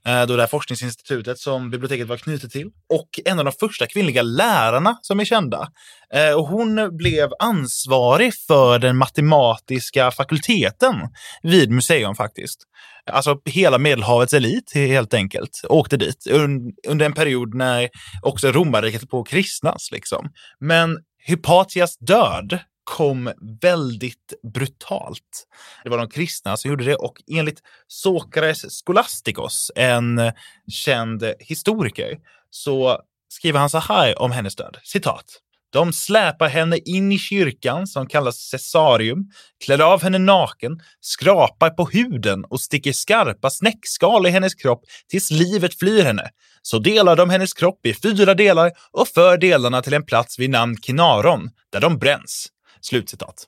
eh, 0.06 0.26
då 0.26 0.36
det 0.36 0.41
här 0.41 0.48
forskningsinstitutet 0.48 1.39
som 1.39 1.70
biblioteket 1.70 2.08
var 2.08 2.17
knutet 2.17 2.52
till, 2.52 2.70
och 2.89 3.10
en 3.26 3.39
av 3.39 3.46
de 3.46 3.52
första 3.52 3.88
kvinnliga 3.88 4.22
lärarna 4.22 4.98
som 5.02 5.20
är 5.20 5.26
kända. 5.26 5.67
Eh, 6.13 6.34
och 6.34 6.48
hon 6.48 6.98
blev 6.98 7.30
ansvarig 7.39 8.34
för 8.48 8.80
den 8.80 8.98
matematiska 8.98 10.12
fakulteten 10.12 10.96
vid 11.44 11.72
Museum 11.72 12.15
faktiskt. 12.15 12.67
Alltså 13.12 13.41
hela 13.45 13.78
Medelhavets 13.78 14.34
elit 14.34 14.71
helt 14.74 15.13
enkelt 15.13 15.62
åkte 15.69 15.97
dit 15.97 16.28
un- 16.30 16.71
under 16.88 17.06
en 17.06 17.13
period 17.13 17.54
när 17.54 17.89
också 18.21 18.52
romarriket 18.52 19.02
höll 19.02 19.08
på 19.08 19.19
att 19.19 19.28
kristnas. 19.28 19.91
Liksom. 19.91 20.30
Men 20.60 21.00
Hypatias 21.26 21.97
död 21.97 22.60
kom 22.84 23.32
väldigt 23.62 24.34
brutalt. 24.54 25.47
Det 25.84 25.89
var 25.89 25.97
de 25.97 26.10
kristna 26.10 26.58
som 26.58 26.69
gjorde 26.69 26.84
det 26.86 26.95
och 26.95 27.21
enligt 27.32 27.60
Sokrates 27.88 28.82
Scholasticos, 28.86 29.71
en 29.76 30.32
känd 30.71 31.24
historiker, 31.39 32.17
så 32.50 33.00
skriver 33.30 33.60
han 33.60 33.69
så 33.69 33.78
här 33.80 34.21
om 34.21 34.32
hennes 34.32 34.56
död. 34.56 34.78
Citat. 34.84 35.26
De 35.71 35.93
släpar 35.93 36.47
henne 36.47 36.77
in 36.77 37.12
i 37.12 37.19
kyrkan 37.19 37.88
som 37.88 38.07
kallas 38.07 38.38
cesarium, 38.38 39.25
klär 39.65 39.79
av 39.79 40.03
henne 40.03 40.17
naken, 40.17 40.81
skrapar 41.01 41.69
på 41.69 41.86
huden 41.86 42.45
och 42.45 42.62
sticker 42.62 42.93
skarpa 42.93 43.49
snäckskal 43.49 44.27
i 44.27 44.29
hennes 44.29 44.55
kropp 44.55 44.84
tills 45.10 45.31
livet 45.31 45.79
flyr 45.79 46.03
henne. 46.03 46.29
Så 46.62 46.79
delar 46.79 47.15
de 47.15 47.29
hennes 47.29 47.53
kropp 47.53 47.86
i 47.86 47.93
fyra 47.93 48.34
delar 48.34 48.71
och 48.91 49.07
för 49.07 49.38
delarna 49.38 49.81
till 49.81 49.93
en 49.93 50.05
plats 50.05 50.39
vid 50.39 50.49
namn 50.49 50.77
Kinaron, 50.81 51.49
där 51.71 51.79
de 51.79 51.97
bränns. 51.97 52.47
Slutcitat. 52.81 53.45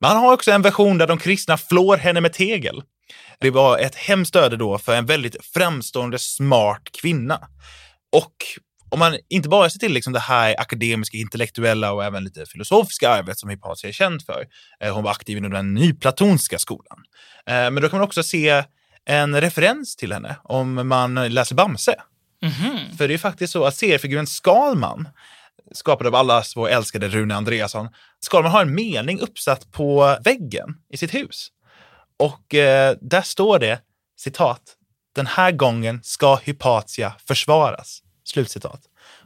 Man 0.00 0.16
har 0.16 0.32
också 0.32 0.50
en 0.50 0.62
version 0.62 0.98
där 0.98 1.06
de 1.06 1.18
kristna 1.18 1.56
flår 1.56 1.96
henne 1.96 2.20
med 2.20 2.32
tegel. 2.32 2.82
Det 3.40 3.50
var 3.50 3.78
ett 3.78 3.94
hemskt 3.94 4.36
öde 4.36 4.56
då 4.56 4.78
för 4.78 4.94
en 4.94 5.06
väldigt 5.06 5.44
framstående 5.44 6.18
smart 6.18 6.82
kvinna. 7.00 7.48
Och 8.12 8.34
om 8.88 8.98
man 8.98 9.18
inte 9.28 9.48
bara 9.48 9.70
ser 9.70 9.78
till 9.78 9.92
liksom 9.92 10.12
det 10.12 10.20
här 10.20 10.60
akademiska, 10.60 11.16
intellektuella 11.16 11.92
och 11.92 12.04
även 12.04 12.24
lite 12.24 12.46
filosofiska 12.46 13.10
arvet 13.10 13.38
som 13.38 13.50
Hypatia 13.50 13.88
är 13.88 13.92
känd 13.92 14.22
för. 14.22 14.44
Eh, 14.80 14.94
Hon 14.94 15.04
var 15.04 15.10
aktiv 15.10 15.36
inom 15.38 15.50
den 15.50 15.74
nyplatonska 15.74 16.58
skolan. 16.58 16.98
Eh, 17.46 17.54
Men 17.54 17.74
då 17.74 17.88
kan 17.88 17.98
man 17.98 18.06
också 18.06 18.22
se 18.22 18.64
en 19.04 19.40
referens 19.40 19.96
till 19.96 20.12
henne 20.12 20.36
om 20.44 20.88
man 20.88 21.14
läser 21.14 21.54
Bamse. 21.54 21.94
Mhm. 22.42 22.96
För 22.96 23.08
det 23.08 23.14
är 23.14 23.18
faktiskt 23.18 23.52
så 23.52 23.64
att 23.64 23.76
seriefiguren 23.76 24.26
Skalman, 24.26 25.08
skapad 25.72 26.06
av 26.06 26.14
allas 26.14 26.56
vår 26.56 26.68
älskade 26.68 27.08
Rune 27.08 27.34
Andreasson, 27.34 27.88
Skalman 28.20 28.52
har 28.52 28.62
en 28.62 28.74
mening 28.74 29.20
uppsatt 29.20 29.72
på 29.72 30.18
väggen 30.24 30.68
i 30.92 30.96
sitt 30.96 31.14
hus. 31.14 31.48
Och 32.18 32.54
eh, 32.54 32.96
där 33.00 33.22
står 33.22 33.58
det, 33.58 33.80
citat, 34.18 34.62
den 35.14 35.26
här 35.26 35.50
gången 35.52 36.00
ska 36.02 36.36
Hypatia 36.36 37.12
försvaras. 37.28 38.02
Slutcitat. 38.26 38.80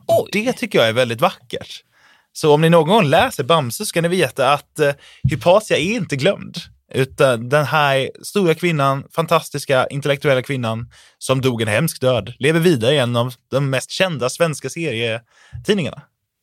Och 0.06 0.28
det 0.32 0.52
tycker 0.52 0.78
jag 0.78 0.88
är 0.88 0.92
väldigt 0.92 1.20
vackert. 1.20 1.84
Så 2.32 2.54
om 2.54 2.60
ni 2.60 2.70
någon 2.70 2.88
gång 2.88 3.04
läser 3.04 3.44
Bamse 3.44 3.86
ska 3.86 4.00
ni 4.00 4.08
veta 4.08 4.52
att 4.52 4.78
eh, 4.78 4.92
Hypatia 5.22 5.76
är 5.76 5.92
inte 5.92 6.16
glömd. 6.16 6.56
Utan 6.94 7.48
den 7.48 7.64
här 7.64 8.10
stora 8.22 8.54
kvinnan, 8.54 9.04
fantastiska 9.10 9.86
intellektuella 9.86 10.42
kvinnan 10.42 10.90
som 11.18 11.40
dog 11.40 11.62
en 11.62 11.68
hemsk 11.68 12.00
död, 12.00 12.34
lever 12.38 12.60
vidare 12.60 12.94
i 12.94 12.98
en 12.98 13.16
av 13.16 13.34
de 13.50 13.70
mest 13.70 13.90
kända 13.90 14.30
svenska 14.30 14.70
serietidningarna. 14.70 16.02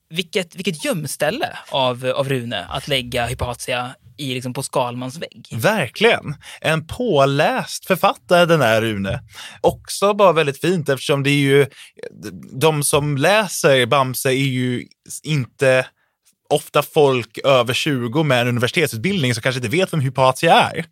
Vilket, 0.09 0.55
vilket 0.55 0.85
gömställe 0.85 1.57
av, 1.69 2.05
av 2.15 2.29
Rune 2.29 2.65
att 2.65 2.87
lägga 2.87 3.25
Hypatia 3.25 3.95
i, 4.17 4.33
liksom, 4.33 4.53
på 4.53 4.63
Skalmans 4.63 5.17
vägg. 5.17 5.47
Verkligen. 5.51 6.35
En 6.61 6.87
påläst 6.87 7.85
författare 7.85 8.45
den 8.45 8.61
här 8.61 8.81
Rune. 8.81 9.19
Också 9.61 10.13
bara 10.13 10.31
väldigt 10.31 10.61
fint 10.61 10.89
eftersom 10.89 11.23
det 11.23 11.29
är 11.29 11.39
ju 11.39 11.65
de 12.51 12.83
som 12.83 13.17
läser 13.17 13.85
Bamse 13.85 14.29
är 14.29 14.33
ju 14.33 14.87
inte 15.23 15.85
ofta 16.49 16.81
folk 16.81 17.37
över 17.43 17.73
20 17.73 18.23
med 18.23 18.41
en 18.41 18.47
universitetsutbildning 18.47 19.33
som 19.33 19.41
kanske 19.41 19.59
inte 19.59 19.77
vet 19.77 19.93
vem 19.93 20.01
Hypatia 20.01 20.53
är. 20.53 20.85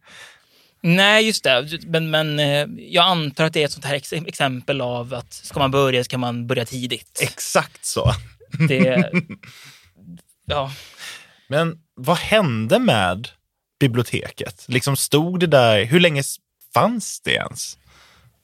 Nej, 0.82 1.26
just 1.26 1.44
det. 1.44 1.80
Men, 1.86 2.10
men 2.10 2.40
eh, 2.40 2.68
jag 2.78 3.06
antar 3.06 3.46
att 3.46 3.54
det 3.54 3.62
är 3.62 3.66
ett 3.66 3.72
sånt 3.72 3.86
här 3.86 3.96
ex 3.96 4.14
exempel 4.14 4.82
av 4.82 5.14
att 5.14 5.34
ska 5.34 5.60
man 5.60 5.72
börja 5.72 6.04
så 6.04 6.10
kan 6.10 6.20
man 6.20 6.48
börja 6.48 6.66
tidigt. 6.66 7.20
Exakt 7.22 7.86
så. 7.86 8.12
Det, 8.68 9.12
ja. 10.46 10.72
Men 11.48 11.80
vad 11.94 12.18
hände 12.18 12.80
med 12.80 13.28
biblioteket? 13.80 14.66
Liksom 14.68 14.96
stod 14.96 15.40
det 15.40 15.48
där, 15.48 15.86
hur 15.86 16.00
länge 16.00 16.24
fanns 16.74 17.22
det 17.22 17.32
ens? 17.32 17.78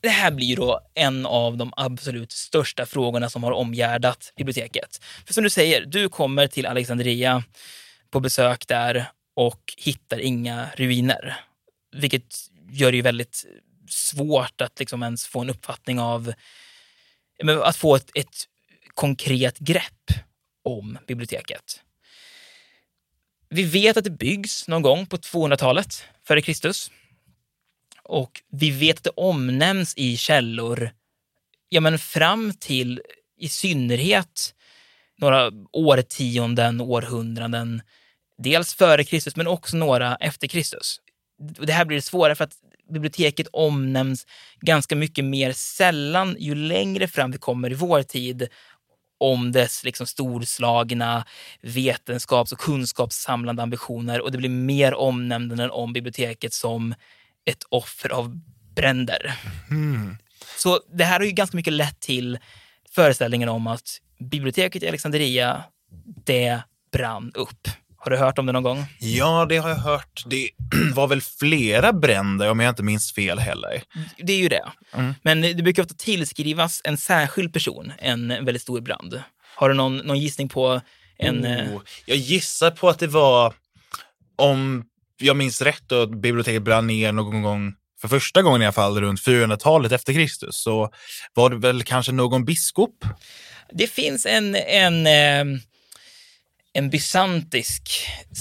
Det 0.01 0.09
här 0.09 0.31
blir 0.31 0.47
ju 0.47 0.55
då 0.55 0.79
en 0.93 1.25
av 1.25 1.57
de 1.57 1.73
absolut 1.75 2.31
största 2.31 2.85
frågorna 2.85 3.29
som 3.29 3.43
har 3.43 3.51
omgärdat 3.51 4.33
biblioteket. 4.37 5.01
För 5.25 5.33
som 5.33 5.43
du 5.43 5.49
säger, 5.49 5.85
du 5.85 6.09
kommer 6.09 6.47
till 6.47 6.65
Alexandria 6.65 7.43
på 8.09 8.19
besök 8.19 8.67
där 8.67 9.11
och 9.35 9.73
hittar 9.77 10.19
inga 10.19 10.67
ruiner. 10.75 11.39
Vilket 11.95 12.35
gör 12.69 12.91
det 12.91 12.95
ju 12.95 13.01
väldigt 13.01 13.45
svårt 13.89 14.61
att 14.61 14.79
liksom 14.79 15.03
ens 15.03 15.27
få 15.27 15.41
en 15.41 15.49
uppfattning 15.49 15.99
av, 15.99 16.33
att 17.63 17.77
få 17.77 17.95
ett, 17.95 18.11
ett 18.15 18.47
konkret 18.93 19.59
grepp 19.59 20.11
om 20.63 20.97
biblioteket. 21.07 21.81
Vi 23.53 23.63
vet 23.63 23.97
att 23.97 24.03
det 24.03 24.09
byggs 24.09 24.67
någon 24.67 24.81
gång 24.81 25.05
på 25.05 25.17
200-talet 25.17 26.03
före 26.27 26.41
Kristus. 26.41 26.91
Och 28.03 28.41
vi 28.51 28.71
vet 28.71 28.97
att 28.97 29.03
det 29.03 29.09
omnämns 29.09 29.93
i 29.97 30.17
källor 30.17 30.91
ja, 31.69 31.81
men 31.81 31.99
fram 31.99 32.53
till 32.59 33.01
i 33.37 33.49
synnerhet 33.49 34.53
några 35.17 35.51
årtionden, 35.71 36.81
århundraden. 36.81 37.81
Dels 38.37 38.73
före 38.73 39.03
Kristus, 39.03 39.35
men 39.35 39.47
också 39.47 39.77
några 39.77 40.15
efter 40.15 40.47
Kristus. 40.47 40.99
Det 41.59 41.73
här 41.73 41.85
blir 41.85 42.01
svårare 42.01 42.35
för 42.35 42.43
att 42.43 42.55
biblioteket 42.93 43.47
omnämns 43.53 44.27
ganska 44.61 44.95
mycket 44.95 45.25
mer 45.25 45.53
sällan 45.53 46.35
ju 46.39 46.55
längre 46.55 47.07
fram 47.07 47.31
vi 47.31 47.37
kommer 47.37 47.71
i 47.71 47.75
vår 47.75 48.03
tid 48.03 48.47
om 49.21 49.51
dess 49.51 49.83
liksom 49.83 50.07
storslagna 50.07 51.25
vetenskaps 51.61 52.51
och 52.51 52.59
kunskapssamlande 52.59 53.63
ambitioner 53.63 54.21
och 54.21 54.31
det 54.31 54.37
blir 54.37 54.49
mer 54.49 54.93
omnämnanden 54.93 55.71
om 55.71 55.93
biblioteket 55.93 56.53
som 56.53 56.95
ett 57.45 57.63
offer 57.69 58.09
av 58.09 58.39
bränder. 58.75 59.33
Mm. 59.69 60.17
Så 60.57 60.79
det 60.93 61.03
här 61.03 61.19
har 61.19 61.25
ju 61.25 61.31
ganska 61.31 61.57
mycket 61.57 61.73
lett 61.73 61.99
till 61.99 62.39
föreställningen 62.89 63.49
om 63.49 63.67
att 63.67 64.01
biblioteket 64.19 64.83
i 64.83 64.87
Alexandria, 64.87 65.63
det 66.25 66.61
brann 66.91 67.31
upp. 67.33 67.67
Har 68.03 68.11
du 68.11 68.17
hört 68.17 68.39
om 68.39 68.45
det 68.45 68.51
någon 68.51 68.63
gång? 68.63 68.85
Ja, 68.99 69.45
det 69.49 69.57
har 69.57 69.69
jag 69.69 69.75
hört. 69.75 70.23
Det 70.25 70.49
var 70.93 71.07
väl 71.07 71.21
flera 71.21 71.93
bränder 71.93 72.49
om 72.51 72.59
jag 72.59 72.69
inte 72.69 72.83
minns 72.83 73.13
fel 73.13 73.39
heller. 73.39 73.83
Det 74.17 74.33
är 74.33 74.37
ju 74.37 74.49
det. 74.49 74.63
Mm. 74.93 75.13
Men 75.21 75.41
det 75.41 75.63
brukar 75.63 75.83
ofta 75.83 75.95
tillskrivas 75.95 76.81
en 76.83 76.97
särskild 76.97 77.53
person 77.53 77.93
en 77.99 78.27
väldigt 78.27 78.61
stor 78.61 78.81
brand. 78.81 79.23
Har 79.55 79.69
du 79.69 79.75
någon, 79.75 79.97
någon 79.97 80.19
gissning 80.19 80.49
på 80.49 80.81
en... 81.17 81.45
eh, 81.45 81.75
Oh, 81.75 81.81
jag 82.05 82.17
gissar 82.17 82.71
på 82.71 82.89
att 82.89 82.99
det 82.99 83.07
var, 83.07 83.53
om 84.35 84.85
jag 85.17 85.35
minns 85.35 85.61
rätt, 85.61 85.83
då, 85.87 86.01
att 86.01 86.21
biblioteket 86.21 86.63
brann 86.63 86.87
ner 86.87 87.11
någon 87.11 87.41
gång, 87.41 87.73
för 88.01 88.07
första 88.07 88.41
gången 88.41 88.61
i 88.61 88.65
alla 88.65 88.73
fall, 88.73 89.01
runt 89.01 89.21
400-talet 89.21 89.91
efter 89.91 90.13
Kristus. 90.13 90.55
Så 90.55 90.89
var 91.33 91.49
det 91.49 91.55
väl 91.55 91.83
kanske 91.83 92.11
någon 92.11 92.45
biskop? 92.45 93.05
Det 93.73 93.87
finns 93.87 94.25
en, 94.25 94.55
en, 94.55 95.07
eh, 95.07 95.59
en 96.73 96.89
bysantisk 96.89 97.89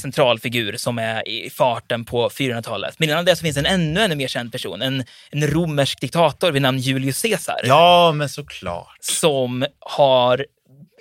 centralfigur 0.03 0.77
som 0.77 0.99
är 0.99 1.29
i 1.29 1.51
farten 1.51 2.05
på 2.05 2.29
400-talet. 2.29 2.99
Men 2.99 3.09
innan 3.09 3.25
det 3.25 3.37
så 3.37 3.43
finns 3.43 3.57
en 3.57 3.67
ännu, 3.67 4.01
ännu 4.01 4.15
mer 4.15 4.29
känd 4.29 4.53
person, 4.53 4.83
en, 4.83 5.05
en 5.31 5.47
romersk 5.47 6.01
diktator 6.01 6.53
vid 6.53 6.63
namn 6.63 6.79
Julius 6.79 7.23
Caesar. 7.23 7.61
Ja, 7.65 8.13
men 8.13 8.29
såklart. 8.29 8.97
Som 9.01 9.67
har 9.81 10.47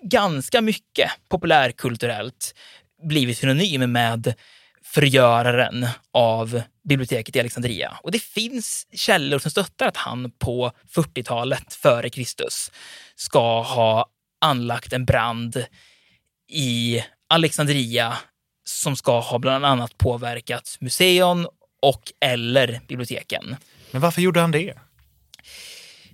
ganska 0.01 0.61
mycket 0.61 1.11
populärkulturellt 1.29 2.55
blivit 3.03 3.37
synonym 3.37 3.91
med 3.91 4.33
förgöraren 4.83 5.87
av 6.13 6.61
biblioteket 6.89 7.35
i 7.35 7.39
Alexandria. 7.39 7.97
Och 8.03 8.11
det 8.11 8.23
finns 8.23 8.87
källor 8.93 9.39
som 9.39 9.51
stöttar 9.51 9.87
att 9.87 9.97
han 9.97 10.31
på 10.31 10.71
40-talet 10.95 11.73
före 11.73 12.09
Kristus 12.09 12.71
ska 13.15 13.61
ha 13.61 14.05
anlagt 14.41 14.93
en 14.93 15.05
brand 15.05 15.65
i 16.49 17.03
Alexandria 17.29 18.17
som 18.65 18.95
ska 18.95 19.19
ha 19.19 19.39
bland 19.39 19.65
annat 19.65 19.97
påverkat 19.97 20.77
museon 20.79 21.47
och 21.81 22.01
eller 22.25 22.81
biblioteken. 22.87 23.55
Men 23.91 24.01
varför 24.01 24.21
gjorde 24.21 24.39
han 24.39 24.51
det? 24.51 24.73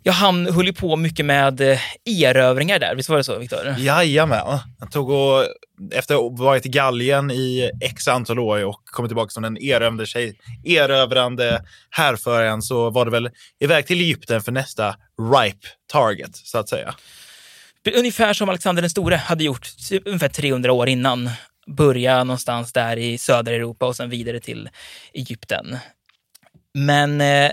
Ja, 0.08 0.12
han 0.12 0.46
höll 0.46 0.66
ju 0.66 0.74
på 0.74 0.96
mycket 0.96 1.26
med 1.26 1.62
eh, 1.62 1.80
erövringar 2.06 2.80
där, 2.80 2.96
visst 2.96 3.10
var 3.10 3.18
det 3.18 3.24
så 3.24 3.40
Viktor? 3.40 3.76
Jajamän. 3.78 4.60
Han 4.80 4.90
tog 4.90 5.10
och, 5.10 5.46
efter 5.92 6.16
att 6.16 6.22
ha 6.22 6.30
varit 6.30 6.66
i 6.66 6.70
Gallien 6.70 7.32
i 7.32 7.72
x 7.82 8.08
antal 8.08 8.40
år 8.40 8.66
och 8.66 8.82
kommit 8.86 9.10
tillbaka 9.10 9.30
som 9.30 9.44
den 9.44 9.58
erövande 9.58 10.08
sig, 10.08 10.40
erövrande 10.64 11.66
härföraren 11.90 12.62
så 12.62 12.90
var 12.90 13.06
det 13.06 13.12
väl 13.12 13.30
iväg 13.60 13.88
till 13.88 14.02
Egypten 14.02 14.42
för 14.42 14.52
nästa 14.52 14.96
ripe 15.34 15.68
target, 15.92 16.36
så 16.36 16.58
att 16.58 16.70
säga. 16.70 16.96
Ungefär 17.94 18.34
som 18.34 18.50
Alexander 18.50 18.82
den 18.82 18.90
store 18.90 19.16
hade 19.16 19.44
gjort 19.44 19.70
ungefär 20.06 20.30
300 20.30 20.72
år 20.72 20.90
innan. 20.90 21.30
Börja 21.68 22.24
någonstans 22.24 22.74
där 22.74 22.98
i 22.98 23.18
södra 23.18 23.54
Europa 23.54 23.86
och 23.86 23.96
sen 23.96 24.10
vidare 24.10 24.40
till 24.40 24.70
Egypten. 25.14 25.78
Men 26.74 27.22
eh, 27.22 27.52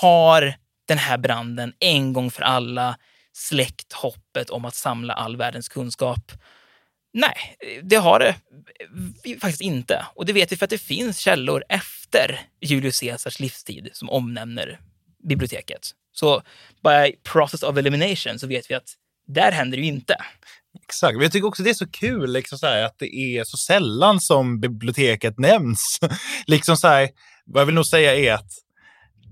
har 0.00 0.54
den 0.88 0.98
här 0.98 1.18
branden 1.18 1.72
en 1.78 2.12
gång 2.12 2.30
för 2.30 2.42
alla 2.42 2.98
släckt 3.32 3.92
hoppet 3.92 4.50
om 4.50 4.64
att 4.64 4.74
samla 4.74 5.14
all 5.14 5.36
världens 5.36 5.68
kunskap? 5.68 6.32
Nej, 7.12 7.56
det 7.82 7.96
har 7.96 8.18
det 8.18 8.34
faktiskt 9.40 9.62
inte. 9.62 10.06
Och 10.14 10.26
det 10.26 10.32
vet 10.32 10.52
vi 10.52 10.56
för 10.56 10.64
att 10.64 10.70
det 10.70 10.78
finns 10.78 11.18
källor 11.18 11.64
efter 11.68 12.40
Julius 12.60 13.00
Caesars 13.00 13.40
livstid 13.40 13.90
som 13.92 14.10
omnämner 14.10 14.80
biblioteket. 15.28 15.90
Så 16.12 16.42
by 16.82 17.16
process 17.32 17.62
of 17.62 17.76
elimination 17.76 18.38
så 18.38 18.46
vet 18.46 18.70
vi 18.70 18.74
att 18.74 18.88
där 19.26 19.52
händer 19.52 19.76
det 19.76 19.82
ju 19.82 19.88
inte. 19.88 20.16
Exakt. 20.84 21.14
Men 21.14 21.22
jag 21.22 21.32
tycker 21.32 21.48
också 21.48 21.62
det 21.62 21.70
är 21.70 21.74
så 21.74 21.90
kul 21.90 22.32
liksom 22.32 22.58
så 22.58 22.66
här, 22.66 22.82
att 22.82 22.98
det 22.98 23.16
är 23.16 23.44
så 23.44 23.56
sällan 23.56 24.20
som 24.20 24.60
biblioteket 24.60 25.38
nämns. 25.38 25.98
liksom 26.46 26.76
så 26.76 26.88
här, 26.88 27.08
vad 27.44 27.60
jag 27.60 27.66
vill 27.66 27.74
nog 27.74 27.86
säga 27.86 28.16
är 28.16 28.32
att 28.32 28.50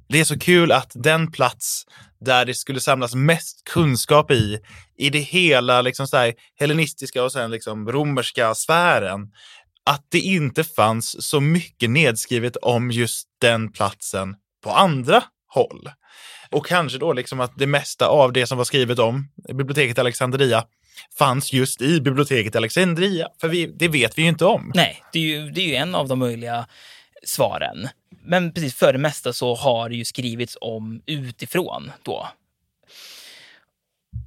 det 0.08 0.20
är 0.20 0.24
så 0.24 0.38
kul 0.38 0.72
att 0.72 0.92
den 0.94 1.32
plats 1.32 1.84
där 2.20 2.44
det 2.44 2.54
skulle 2.54 2.80
samlas 2.80 3.14
mest 3.14 3.64
kunskap 3.64 4.30
i, 4.30 4.58
i 4.98 5.10
det 5.10 5.18
hela 5.18 5.82
liksom 5.82 6.06
så 6.06 6.16
här, 6.16 6.34
hellenistiska 6.56 7.24
och 7.24 7.32
sen 7.32 7.50
liksom 7.50 7.92
romerska 7.92 8.54
sfären, 8.54 9.32
att 9.84 10.06
det 10.08 10.20
inte 10.20 10.64
fanns 10.64 11.26
så 11.28 11.40
mycket 11.40 11.90
nedskrivet 11.90 12.56
om 12.56 12.90
just 12.90 13.28
den 13.40 13.72
platsen 13.72 14.34
på 14.64 14.70
andra 14.70 15.22
håll. 15.54 15.90
Och 16.50 16.66
kanske 16.66 16.98
då 16.98 17.12
liksom 17.12 17.40
att 17.40 17.52
det 17.58 17.66
mesta 17.66 18.06
av 18.06 18.32
det 18.32 18.46
som 18.46 18.58
var 18.58 18.64
skrivet 18.64 18.98
om 18.98 19.28
biblioteket 19.48 19.98
Alexandria 19.98 20.64
fanns 21.18 21.52
just 21.52 21.82
i 21.82 22.00
biblioteket 22.00 22.56
Alexandria. 22.56 23.28
För 23.40 23.48
vi, 23.48 23.66
det 23.66 23.88
vet 23.88 24.18
vi 24.18 24.22
ju 24.22 24.28
inte 24.28 24.44
om. 24.44 24.72
Nej, 24.74 25.02
det 25.12 25.18
är 25.18 25.22
ju, 25.22 25.50
det 25.50 25.60
är 25.60 25.66
ju 25.66 25.74
en 25.74 25.94
av 25.94 26.08
de 26.08 26.18
möjliga 26.18 26.66
svaren. 27.24 27.88
Men 28.22 28.52
precis 28.52 28.74
för 28.74 28.92
det 28.92 28.98
mesta 28.98 29.32
så 29.32 29.54
har 29.54 29.88
det 29.88 29.96
ju 29.96 30.04
skrivits 30.04 30.56
om 30.60 31.02
utifrån 31.06 31.92
då. 32.02 32.28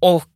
Och 0.02 0.30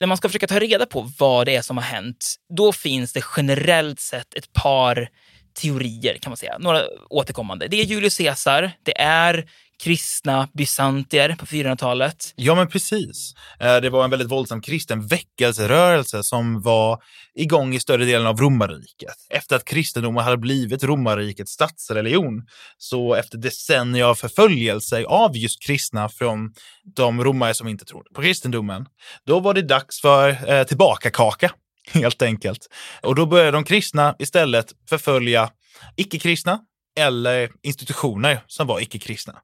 när 0.00 0.06
man 0.06 0.16
ska 0.16 0.28
försöka 0.28 0.46
ta 0.46 0.58
reda 0.58 0.86
på 0.86 1.10
vad 1.18 1.46
det 1.46 1.56
är 1.56 1.62
som 1.62 1.76
har 1.76 1.84
hänt, 1.84 2.34
då 2.56 2.72
finns 2.72 3.12
det 3.12 3.24
generellt 3.36 4.00
sett 4.00 4.34
ett 4.34 4.52
par 4.52 5.08
teorier 5.54 6.18
kan 6.18 6.30
man 6.30 6.36
säga. 6.36 6.58
Några 6.58 6.82
återkommande. 7.10 7.68
Det 7.68 7.80
är 7.80 7.84
Julius 7.84 8.18
Caesar, 8.18 8.72
det 8.82 9.00
är 9.00 9.50
kristna 9.82 10.48
bysantier 10.52 11.36
på 11.38 11.46
400-talet. 11.46 12.32
Ja, 12.36 12.54
men 12.54 12.68
precis. 12.68 13.34
Eh, 13.60 13.76
det 13.76 13.90
var 13.90 14.04
en 14.04 14.10
väldigt 14.10 14.30
våldsam 14.30 14.60
kristen 14.60 15.06
väckelserörelse 15.06 16.22
som 16.22 16.62
var 16.62 17.02
igång 17.34 17.74
i 17.74 17.80
större 17.80 18.04
delen 18.04 18.26
av 18.26 18.40
romarriket. 18.40 19.14
Efter 19.30 19.56
att 19.56 19.64
kristendomen 19.64 20.24
hade 20.24 20.36
blivit 20.36 20.84
romarrikets 20.84 21.52
statsreligion, 21.52 22.46
så 22.78 23.14
efter 23.14 23.38
decennier 23.38 24.04
av 24.04 24.14
förföljelse 24.14 25.04
av 25.04 25.36
just 25.36 25.62
kristna 25.62 26.08
från 26.08 26.52
de 26.96 27.24
romare 27.24 27.54
som 27.54 27.68
inte 27.68 27.84
trodde 27.84 28.10
på 28.14 28.22
kristendomen, 28.22 28.86
då 29.26 29.40
var 29.40 29.54
det 29.54 29.62
dags 29.62 30.00
för 30.00 30.50
eh, 30.50 30.64
tillbakakaka, 30.64 31.52
helt 31.92 32.22
enkelt. 32.22 32.66
Och 33.02 33.14
då 33.14 33.26
började 33.26 33.50
de 33.50 33.64
kristna 33.64 34.16
istället 34.18 34.72
förfölja 34.88 35.50
icke-kristna 35.96 36.60
eller 36.98 37.50
institutioner 37.62 38.40
som 38.46 38.66
var 38.66 38.80
icke-kristna. 38.80 39.34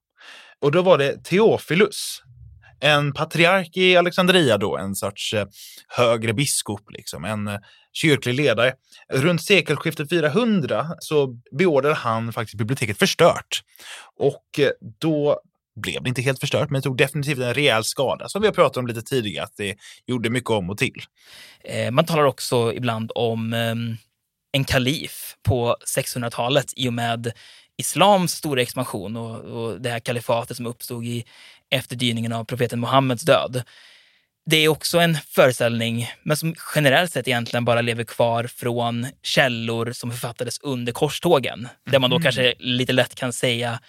Och 0.60 0.72
då 0.72 0.82
var 0.82 0.98
det 0.98 1.24
Teofilus, 1.24 2.22
en 2.80 3.12
patriark 3.12 3.76
i 3.76 3.96
Alexandria 3.96 4.58
då, 4.58 4.76
en 4.76 4.94
sorts 4.94 5.34
eh, 5.34 5.46
högre 5.88 6.32
biskop, 6.32 6.90
liksom, 6.90 7.24
en 7.24 7.48
eh, 7.48 7.58
kyrklig 7.92 8.34
ledare. 8.34 8.72
Runt 9.12 9.42
sekelskiftet 9.42 10.08
400 10.08 10.86
så 10.98 11.26
beordrade 11.58 11.94
han 11.94 12.32
faktiskt 12.32 12.58
biblioteket 12.58 12.98
förstört. 12.98 13.62
Och 14.16 14.58
eh, 14.58 14.70
då 15.00 15.40
blev 15.82 16.02
det 16.02 16.08
inte 16.08 16.22
helt 16.22 16.40
förstört, 16.40 16.70
men 16.70 16.80
det 16.80 16.84
tog 16.84 16.96
definitivt 16.96 17.38
en 17.38 17.54
rejäl 17.54 17.84
skada, 17.84 18.28
som 18.28 18.42
vi 18.42 18.48
har 18.48 18.54
pratat 18.54 18.76
om 18.76 18.86
lite 18.86 19.02
tidigare, 19.02 19.44
att 19.44 19.56
det 19.56 19.76
gjorde 20.06 20.30
mycket 20.30 20.50
om 20.50 20.70
och 20.70 20.78
till. 20.78 21.02
Man 21.92 22.04
talar 22.04 22.24
också 22.24 22.72
ibland 22.72 23.12
om 23.14 23.52
ehm, 23.52 23.96
en 24.52 24.64
kalif 24.64 25.36
på 25.42 25.76
600-talet 25.96 26.72
i 26.76 26.88
och 26.88 26.92
med 26.92 27.32
islams 27.80 28.32
stora 28.32 28.62
expansion 28.62 29.16
och, 29.16 29.36
och 29.40 29.80
det 29.80 29.90
här 29.90 30.00
kalifatet 30.00 30.56
som 30.56 30.66
uppstod 30.66 31.04
i 31.04 31.24
efterdyningen 31.70 32.32
av 32.32 32.44
profeten 32.44 32.80
Muhammeds 32.80 33.22
död. 33.22 33.62
Det 34.46 34.56
är 34.56 34.68
också 34.68 34.98
en 34.98 35.14
föreställning, 35.28 36.10
men 36.22 36.36
som 36.36 36.54
generellt 36.74 37.12
sett 37.12 37.28
egentligen 37.28 37.64
bara 37.64 37.80
lever 37.80 38.04
kvar 38.04 38.44
från 38.44 39.06
källor 39.22 39.92
som 39.92 40.10
författades 40.10 40.58
under 40.60 40.92
korstågen. 40.92 41.68
Där 41.90 41.98
man 41.98 42.10
då 42.10 42.16
Mhm. 42.16 42.22
kanske 42.22 42.54
lite 42.58 42.92
lätt 42.92 43.14
kan 43.14 43.32
säga, 43.32 43.80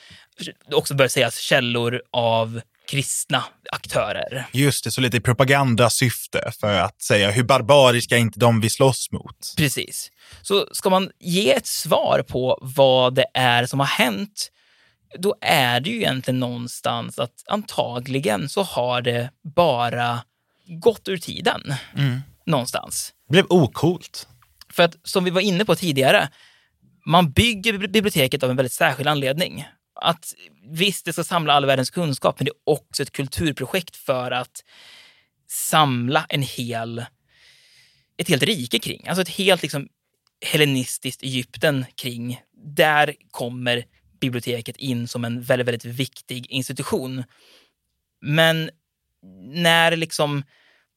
också 0.71 0.93
bör 0.93 1.07
sägas 1.07 1.37
källor 1.37 2.01
av 2.11 2.61
kristna 2.91 3.43
aktörer. 3.71 4.47
Just 4.51 4.83
det, 4.83 4.91
så 4.91 5.01
lite 5.01 5.21
propagandasyfte 5.21 6.51
för 6.59 6.79
att 6.79 7.01
säga 7.01 7.31
hur 7.31 7.43
barbariska 7.43 8.15
är 8.15 8.19
inte 8.19 8.39
de 8.39 8.61
vi 8.61 8.69
slåss 8.69 9.11
mot. 9.11 9.53
Precis. 9.57 10.11
Så 10.41 10.67
ska 10.71 10.89
man 10.89 11.11
ge 11.19 11.53
ett 11.53 11.67
svar 11.67 12.23
på 12.27 12.59
vad 12.61 13.15
det 13.15 13.25
är 13.33 13.65
som 13.65 13.79
har 13.79 13.87
hänt, 13.87 14.51
då 15.19 15.35
är 15.41 15.79
det 15.79 15.89
ju 15.89 15.95
egentligen 15.95 16.39
någonstans 16.39 17.19
att 17.19 17.43
antagligen 17.47 18.49
så 18.49 18.63
har 18.63 19.01
det 19.01 19.29
bara 19.55 20.19
gått 20.67 21.07
ur 21.07 21.17
tiden. 21.17 21.73
Någonstans. 22.45 23.13
blev 23.29 23.45
okult. 23.49 24.27
För 24.69 24.83
att 24.83 24.95
som 25.03 25.23
vi 25.23 25.31
var 25.31 25.41
inne 25.41 25.65
på 25.65 25.75
tidigare, 25.75 26.29
man 27.05 27.31
bygger 27.31 27.77
biblioteket 27.77 28.43
av 28.43 28.49
en 28.49 28.55
väldigt 28.55 28.73
särskild 28.73 29.07
anledning. 29.07 29.65
Att 30.01 30.33
visst, 30.63 31.05
det 31.05 31.13
ska 31.13 31.23
samla 31.23 31.53
all 31.53 31.65
världens 31.65 31.89
kunskap, 31.89 32.39
men 32.39 32.45
det 32.45 32.51
är 32.51 32.73
också 32.73 33.03
ett 33.03 33.11
kulturprojekt 33.11 33.95
för 33.95 34.31
att 34.31 34.63
samla 35.49 36.25
en 36.29 36.41
hel, 36.41 37.05
ett 38.17 38.29
helt 38.29 38.43
rike 38.43 38.79
kring. 38.79 39.07
Alltså 39.07 39.21
ett 39.21 39.29
helt 39.29 39.61
liksom, 39.61 39.87
hellenistiskt 40.45 41.23
Egypten 41.23 41.85
kring. 41.95 42.41
Där 42.65 43.15
kommer 43.31 43.85
biblioteket 44.19 44.77
in 44.77 45.07
som 45.07 45.25
en 45.25 45.41
väldigt, 45.41 45.67
väldigt 45.67 45.85
viktig 45.85 46.47
institution. 46.51 47.23
Men 48.21 48.69
när 49.53 49.95
liksom 49.95 50.43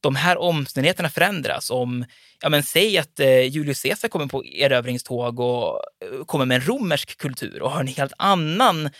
de 0.05 0.17
här 0.17 0.39
omständigheterna 0.39 1.11
förändras, 1.11 1.71
om, 1.71 2.05
ja 2.43 2.49
men 2.49 2.63
säg 2.63 2.99
att 2.99 3.21
eh, 3.21 3.41
Julius 3.41 3.83
Caesar 3.83 4.09
kommer 4.09 4.27
på 4.27 4.45
erövringståg 4.45 5.41
och 5.41 5.81
eh, 6.05 6.25
kommer 6.25 6.45
med 6.45 6.55
en 6.55 6.67
romersk 6.67 7.19
kultur 7.19 7.63
och 7.63 7.71
har 7.71 7.81
en 7.81 7.87
helt 7.87 8.13
annan, 8.19 8.91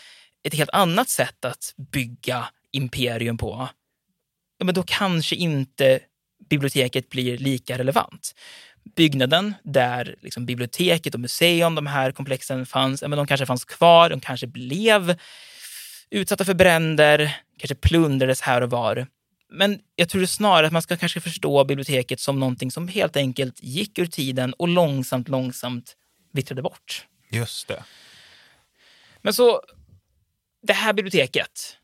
ett 0.43 0.53
helt 0.53 0.69
annat 0.69 1.09
sätt 1.09 1.45
att 1.45 1.73
bygga 1.91 2.45
imperium 2.71 3.37
på, 3.37 3.69
ja 4.57 4.65
men 4.65 4.75
då 4.75 4.83
kanske 4.83 5.35
inte 5.35 5.99
biblioteket 6.49 7.09
blir 7.09 7.37
lika 7.37 7.77
relevant. 7.77 8.35
Byggnaden 8.95 9.53
där 9.63 10.15
liksom 10.21 10.45
biblioteket 10.45 11.13
och 11.13 11.19
museum, 11.19 11.75
de 11.75 11.87
här 11.87 12.11
komplexen 12.11 12.65
fanns, 12.65 13.01
ja 13.01 13.07
men 13.07 13.17
de 13.17 13.27
kanske 13.27 13.45
fanns 13.45 13.65
kvar, 13.65 14.09
de 14.09 14.19
kanske 14.19 14.47
blev 14.47 15.15
utsatta 16.09 16.45
för 16.45 16.53
bränder, 16.53 17.37
kanske 17.57 17.75
plundrades 17.75 18.41
här 18.41 18.61
och 18.61 18.69
var. 18.69 19.07
Men 19.49 19.79
jag 19.95 20.09
tror 20.09 20.25
snarare 20.25 20.67
att 20.67 20.73
man 20.73 20.81
ska 20.81 20.97
kanske 20.97 21.21
förstå 21.21 21.63
biblioteket 21.63 22.19
som 22.19 22.39
någonting 22.39 22.71
som 22.71 22.87
helt 22.87 23.15
enkelt 23.15 23.63
gick 23.63 23.99
ur 23.99 24.05
tiden 24.05 24.53
och 24.53 24.67
långsamt, 24.67 25.29
långsamt 25.29 25.95
vittrade 26.31 26.61
bort. 26.61 27.07
Just 27.29 27.67
det. 27.67 27.83
Men 29.21 29.33
så, 29.33 29.61
det 30.61 30.73
här 30.73 30.93
biblioteket, 30.93 31.77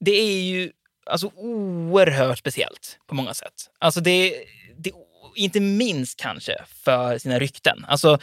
det 0.00 0.10
är 0.10 0.42
ju 0.42 0.72
alltså 1.06 1.30
oerhört 1.34 2.38
speciellt 2.38 2.98
på 3.06 3.14
många 3.14 3.34
sätt. 3.34 3.70
Alltså 3.78 4.00
det, 4.00 4.44
det 4.76 4.92
inte 5.34 5.60
minst 5.60 6.20
kanske 6.20 6.56
för 6.84 7.18
sina 7.18 7.38
rykten. 7.38 7.84
Alltså, 7.88 8.18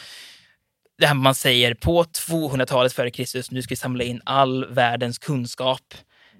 det 0.97 1.08
här 1.08 1.14
man 1.14 1.36
säger 1.36 1.74
på 1.74 2.04
200-talet 2.04 2.93
före 2.93 3.12
Kristus, 3.12 3.51
nu 3.51 3.62
ska 3.62 3.72
vi 3.72 3.76
samla 3.76 4.04
in 4.04 4.22
all 4.26 4.66
världens 4.74 5.20
kunskap 5.20 5.93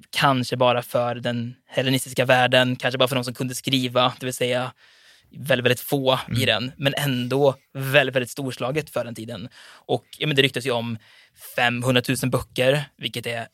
kanske 0.10 0.58
bara 0.58 0.82
för 0.82 1.16
den 1.16 1.56
hellenistiska 1.68 2.26
världen, 2.26 2.76
kanske 2.76 2.98
bara 2.98 3.08
för 3.08 3.16
de 3.16 3.24
som 3.24 3.34
kunde 3.34 3.56
skriva, 3.56 4.14
det 4.20 4.26
vill 4.26 4.34
säga 4.34 4.72
väldigt, 5.38 5.66
väldigt 5.66 5.80
få 5.80 6.20
mm. 6.28 6.42
i 6.42 6.46
den, 6.46 6.72
men 6.78 6.94
ändå 6.98 7.56
väldigt, 7.74 8.16
väldigt 8.16 8.30
storslaget 8.30 8.90
för 8.90 9.06
den 9.06 9.16
tiden. 9.16 9.50
Och 9.86 10.06
ja, 10.18 10.28
men 10.28 10.36
det 10.36 10.42
ryktas 10.42 10.66
ju 10.66 10.72
om 10.72 10.98
500 11.56 12.02
000 12.24 12.32
böcker, 12.32 12.84
vilket 12.98 13.26
är 13.26 13.48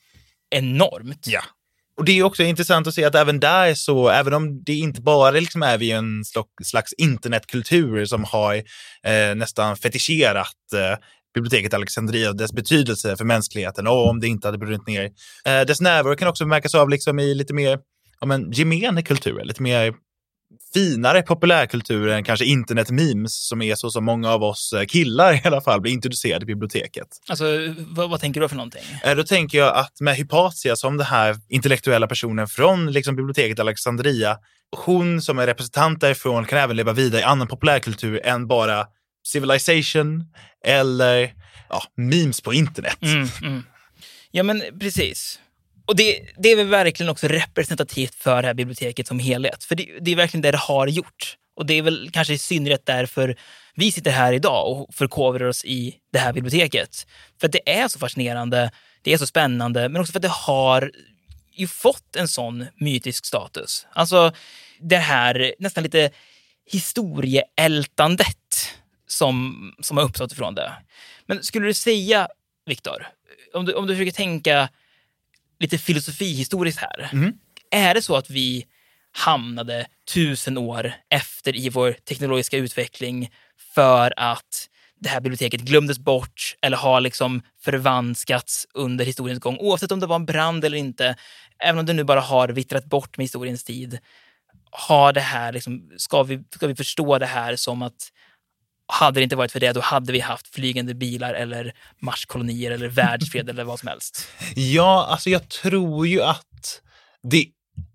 enormt. 0.49 1.27
Ja. 1.27 1.41
Och 1.97 2.05
det 2.05 2.11
är 2.11 2.23
också 2.23 2.43
intressant 2.43 2.87
att 2.87 2.93
se 2.93 3.05
att 3.05 3.15
även 3.15 3.39
där 3.39 3.73
så, 3.73 4.09
även 4.09 4.33
om 4.33 4.63
det 4.63 4.73
inte 4.73 5.01
bara 5.01 5.31
liksom 5.31 5.63
är 5.63 5.77
vi 5.77 5.91
en 5.91 6.23
slags 6.63 6.93
internetkultur 6.93 8.05
som 8.05 8.23
har 8.23 8.55
eh, 9.03 9.35
nästan 9.35 9.77
fetischerat 9.77 10.73
eh, 10.73 10.97
biblioteket 11.33 11.73
Alexandria 11.73 12.29
och 12.29 12.37
dess 12.37 12.53
betydelse 12.53 13.17
för 13.17 13.25
mänskligheten 13.25 13.87
och 13.87 14.09
om 14.09 14.19
det 14.19 14.27
inte 14.27 14.47
hade 14.47 14.57
brunnit 14.57 14.87
ner. 14.87 15.03
Eh, 15.45 15.61
dess 15.67 15.81
närvaro 15.81 16.15
kan 16.15 16.27
också 16.27 16.45
märkas 16.45 16.75
av 16.75 16.89
liksom 16.89 17.19
i 17.19 17.35
lite 17.35 17.53
mer 17.53 17.79
ja, 18.19 18.27
men, 18.27 18.51
gemen 18.51 19.03
kultur, 19.03 19.43
lite 19.43 19.61
mer 19.61 19.93
finare 20.73 21.21
populärkultur 21.21 22.09
än 22.09 22.23
kanske 22.23 22.45
internet-memes 22.45 23.47
som 23.47 23.61
är 23.61 23.75
så 23.75 23.89
som 23.89 24.05
många 24.05 24.31
av 24.31 24.43
oss 24.43 24.73
eh, 24.73 24.85
killar 24.85 25.33
i 25.33 25.41
alla 25.43 25.61
fall 25.61 25.81
blir 25.81 25.91
introducerade 25.91 26.43
i 26.43 26.45
biblioteket. 26.45 27.07
Alltså, 27.29 27.45
vad, 27.77 28.09
vad 28.09 28.19
tänker 28.19 28.41
du 28.41 28.49
för 28.49 28.55
någonting? 28.55 28.81
Eh, 29.03 29.15
då 29.15 29.23
tänker 29.23 29.57
jag 29.57 29.75
att 29.75 30.01
med 30.01 30.15
Hypatia 30.15 30.75
som 30.75 30.97
den 30.97 31.07
här 31.07 31.35
intellektuella 31.49 32.07
personen 32.07 32.47
från 32.47 32.91
liksom, 32.91 33.15
biblioteket 33.15 33.59
Alexandria, 33.59 34.37
hon 34.77 35.21
som 35.21 35.39
är 35.39 35.45
representant 35.45 36.01
därifrån 36.01 36.45
kan 36.45 36.59
även 36.59 36.75
leva 36.75 36.93
vidare 36.93 37.21
i 37.21 37.23
annan 37.23 37.47
populärkultur 37.47 38.25
än 38.25 38.47
bara 38.47 38.85
civilization 39.27 40.25
eller 40.65 41.33
ja, 41.69 41.83
memes 41.95 42.41
på 42.41 42.53
internet. 42.53 43.01
Mm, 43.01 43.27
mm. 43.41 43.63
Ja, 44.31 44.43
men 44.43 44.63
precis. 44.79 45.39
Och 45.87 45.95
det, 45.95 46.21
det 46.37 46.49
är 46.51 46.55
väl 46.55 46.67
verkligen 46.67 47.09
också 47.09 47.27
representativt 47.27 48.15
för 48.15 48.41
det 48.41 48.47
här 48.47 48.53
biblioteket 48.53 49.07
som 49.07 49.19
helhet. 49.19 49.63
För 49.63 49.75
det, 49.75 49.87
det 50.01 50.11
är 50.11 50.15
verkligen 50.15 50.41
det 50.41 50.51
det 50.51 50.57
har 50.57 50.87
gjort. 50.87 51.35
Och 51.55 51.65
det 51.65 51.73
är 51.73 51.81
väl 51.81 52.09
kanske 52.13 52.33
i 52.33 52.37
synnerhet 52.37 52.85
därför 52.85 53.35
vi 53.75 53.91
sitter 53.91 54.11
här 54.11 54.33
idag 54.33 54.71
och 54.71 54.95
förkovrar 54.95 55.47
oss 55.47 55.65
i 55.65 55.95
det 56.13 56.19
här 56.19 56.33
biblioteket. 56.33 57.07
För 57.39 57.47
att 57.47 57.51
det 57.51 57.69
är 57.69 57.87
så 57.87 57.99
fascinerande, 57.99 58.71
det 59.01 59.13
är 59.13 59.17
så 59.17 59.27
spännande, 59.27 59.89
men 59.89 60.01
också 60.01 60.11
för 60.11 60.19
att 60.19 60.23
det 60.23 60.27
har 60.27 60.91
ju 61.53 61.67
fått 61.67 62.15
en 62.15 62.27
sån 62.27 62.65
mytisk 62.75 63.25
status. 63.25 63.87
Alltså 63.93 64.31
det 64.79 64.97
här 64.97 65.53
nästan 65.59 65.83
lite 65.83 66.11
historieältandet 66.71 68.37
som, 69.11 69.71
som 69.79 69.97
har 69.97 70.03
uppstått 70.03 70.31
ifrån 70.31 70.55
det. 70.55 70.73
Men 71.25 71.43
skulle 71.43 71.65
du 71.65 71.73
säga, 71.73 72.27
Viktor, 72.65 73.07
om 73.53 73.65
du, 73.65 73.73
om 73.73 73.87
du 73.87 73.93
försöker 73.95 74.11
tänka 74.11 74.69
lite 75.59 75.77
filosofihistoriskt 75.77 76.81
här. 76.81 77.09
Mm. 77.13 77.33
Är 77.71 77.93
det 77.93 78.01
så 78.01 78.15
att 78.15 78.29
vi 78.29 78.65
hamnade 79.11 79.87
tusen 80.13 80.57
år 80.57 80.93
efter 81.09 81.55
i 81.55 81.69
vår 81.69 81.91
teknologiska 81.91 82.57
utveckling 82.57 83.31
för 83.75 84.13
att 84.17 84.69
det 84.99 85.09
här 85.09 85.21
biblioteket 85.21 85.61
glömdes 85.61 85.99
bort 85.99 86.55
eller 86.61 86.77
har 86.77 87.01
liksom 87.01 87.41
förvanskats 87.61 88.67
under 88.73 89.05
historiens 89.05 89.39
gång, 89.39 89.57
oavsett 89.59 89.91
om 89.91 89.99
det 89.99 90.07
var 90.07 90.15
en 90.15 90.25
brand 90.25 90.65
eller 90.65 90.77
inte. 90.77 91.15
Även 91.59 91.79
om 91.79 91.85
det 91.85 91.93
nu 91.93 92.03
bara 92.03 92.21
har 92.21 92.49
vittrat 92.49 92.85
bort 92.85 93.17
med 93.17 93.23
historiens 93.23 93.63
tid. 93.63 93.99
Har 94.71 95.13
det 95.13 95.21
här 95.21 95.51
liksom, 95.51 95.91
ska, 95.97 96.23
vi, 96.23 96.43
ska 96.55 96.67
vi 96.67 96.75
förstå 96.75 97.17
det 97.17 97.25
här 97.25 97.55
som 97.55 97.81
att 97.81 98.11
hade 98.89 99.19
det 99.19 99.23
inte 99.23 99.35
varit 99.35 99.51
för 99.51 99.59
det, 99.59 99.73
då 99.73 99.81
hade 99.81 100.13
vi 100.13 100.19
haft 100.19 100.55
flygande 100.55 100.93
bilar 100.93 101.33
eller 101.33 101.73
Marskolonier 102.01 102.71
eller 102.71 102.87
världsfred 102.87 103.49
eller 103.49 103.63
vad 103.63 103.79
som 103.79 103.87
helst. 103.87 104.27
Ja, 104.55 105.07
alltså 105.09 105.29
jag 105.29 105.49
tror 105.49 106.07
ju 106.07 106.21
att 106.21 106.81
det, 107.23 107.45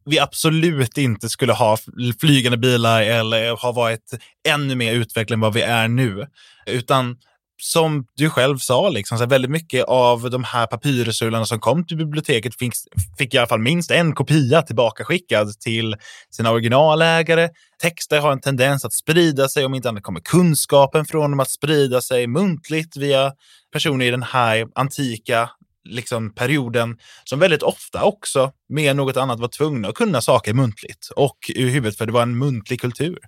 vi 0.04 0.18
absolut 0.18 0.98
inte 0.98 1.28
skulle 1.28 1.52
ha 1.52 1.78
flygande 2.20 2.58
bilar 2.58 3.02
eller 3.02 3.56
ha 3.56 3.72
varit 3.72 4.14
ännu 4.48 4.74
mer 4.74 4.92
utvecklade 4.92 5.36
än 5.36 5.40
vad 5.40 5.54
vi 5.54 5.62
är 5.62 5.88
nu. 5.88 6.26
Utan 6.66 7.16
som 7.62 8.06
du 8.16 8.30
själv 8.30 8.58
sa, 8.58 8.88
liksom, 8.88 9.18
så 9.18 9.26
väldigt 9.26 9.50
mycket 9.50 9.84
av 9.84 10.30
de 10.30 10.44
här 10.44 10.66
papyrusrullarna 10.66 11.44
som 11.44 11.60
kom 11.60 11.86
till 11.86 11.96
biblioteket 11.96 12.58
fick, 12.58 12.72
fick 13.18 13.34
i 13.34 13.38
alla 13.38 13.46
fall 13.46 13.60
minst 13.60 13.90
en 13.90 14.14
kopia 14.14 14.62
tillbaka 14.62 15.04
skickad 15.04 15.60
till 15.60 15.96
sina 16.30 16.50
originalägare. 16.50 17.48
Texter 17.82 18.20
har 18.20 18.32
en 18.32 18.40
tendens 18.40 18.84
att 18.84 18.92
sprida 18.92 19.48
sig, 19.48 19.64
om 19.64 19.74
inte 19.74 19.88
annat 19.88 20.02
kommer 20.02 20.20
kunskapen 20.20 21.04
från 21.04 21.30
dem 21.30 21.40
att 21.40 21.50
sprida 21.50 22.00
sig 22.00 22.26
muntligt 22.26 22.96
via 22.96 23.32
personer 23.72 24.06
i 24.06 24.10
den 24.10 24.22
här 24.22 24.66
antika 24.74 25.50
liksom, 25.84 26.34
perioden 26.34 26.98
som 27.24 27.38
väldigt 27.38 27.62
ofta 27.62 28.02
också, 28.02 28.52
mer 28.68 28.90
än 28.90 28.96
något 28.96 29.16
annat, 29.16 29.40
var 29.40 29.48
tvungna 29.48 29.88
att 29.88 29.94
kunna 29.94 30.20
saker 30.20 30.54
muntligt 30.54 31.08
och 31.16 31.38
ur 31.54 31.70
huvudet, 31.70 31.98
för 31.98 32.06
det 32.06 32.12
var 32.12 32.22
en 32.22 32.38
muntlig 32.38 32.80
kultur. 32.80 33.18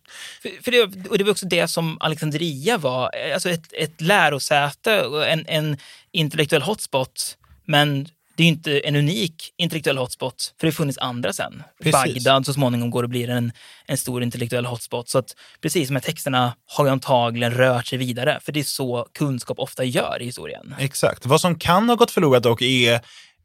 För, 0.43 0.63
för 0.63 0.71
det, 0.71 1.09
och 1.11 1.19
det 1.19 1.25
var 1.25 1.31
också 1.31 1.47
det 1.47 1.69
som 1.69 1.97
Alexandria 2.01 2.79
var, 2.79 3.11
eh, 3.17 3.35
alltså 3.35 3.51
ett, 3.51 3.73
ett 3.73 4.01
lärosäte 4.01 5.03
och 5.03 5.27
en, 5.29 5.45
en 5.49 5.77
intellektuell 6.13 6.63
hotspot. 6.63 7.37
Men 7.65 8.09
det 8.37 8.43
är 8.43 8.49
inte 8.49 8.79
en 8.79 8.97
unik 8.97 9.53
intellektuell 9.57 9.99
hotspot, 9.99 10.55
för 10.61 10.67
det 10.67 10.71
har 10.71 10.73
funnits 10.73 10.99
andra 10.99 11.33
sen. 11.33 11.63
Precis. 11.83 11.93
Bagdad 11.93 12.47
så 12.47 12.53
småningom 12.53 12.91
går 12.91 13.03
och 13.03 13.09
blir 13.09 13.31
en, 13.31 13.53
en 13.87 13.97
stor 13.97 14.23
intellektuell 14.23 14.67
hotspot. 14.67 15.09
Så 15.09 15.19
att 15.19 15.37
precis, 15.63 15.89
de 15.89 15.95
här 15.95 16.01
texterna 16.01 16.57
har 16.67 16.85
ju 16.85 16.91
antagligen 16.91 17.55
rört 17.55 17.87
sig 17.87 17.99
vidare, 17.99 18.39
för 18.43 18.53
det 18.53 18.61
är 18.61 18.65
så 18.65 19.07
kunskap 19.15 19.59
ofta 19.59 19.85
gör 19.85 20.23
i 20.23 20.25
historien. 20.25 20.75
Exakt. 20.79 21.27
Vad 21.27 21.41
som 21.41 21.59
kan 21.59 21.89
ha 21.89 21.97
gått 21.97 22.11
förlorat 22.11 22.43
dock 22.43 22.63
är 22.63 23.01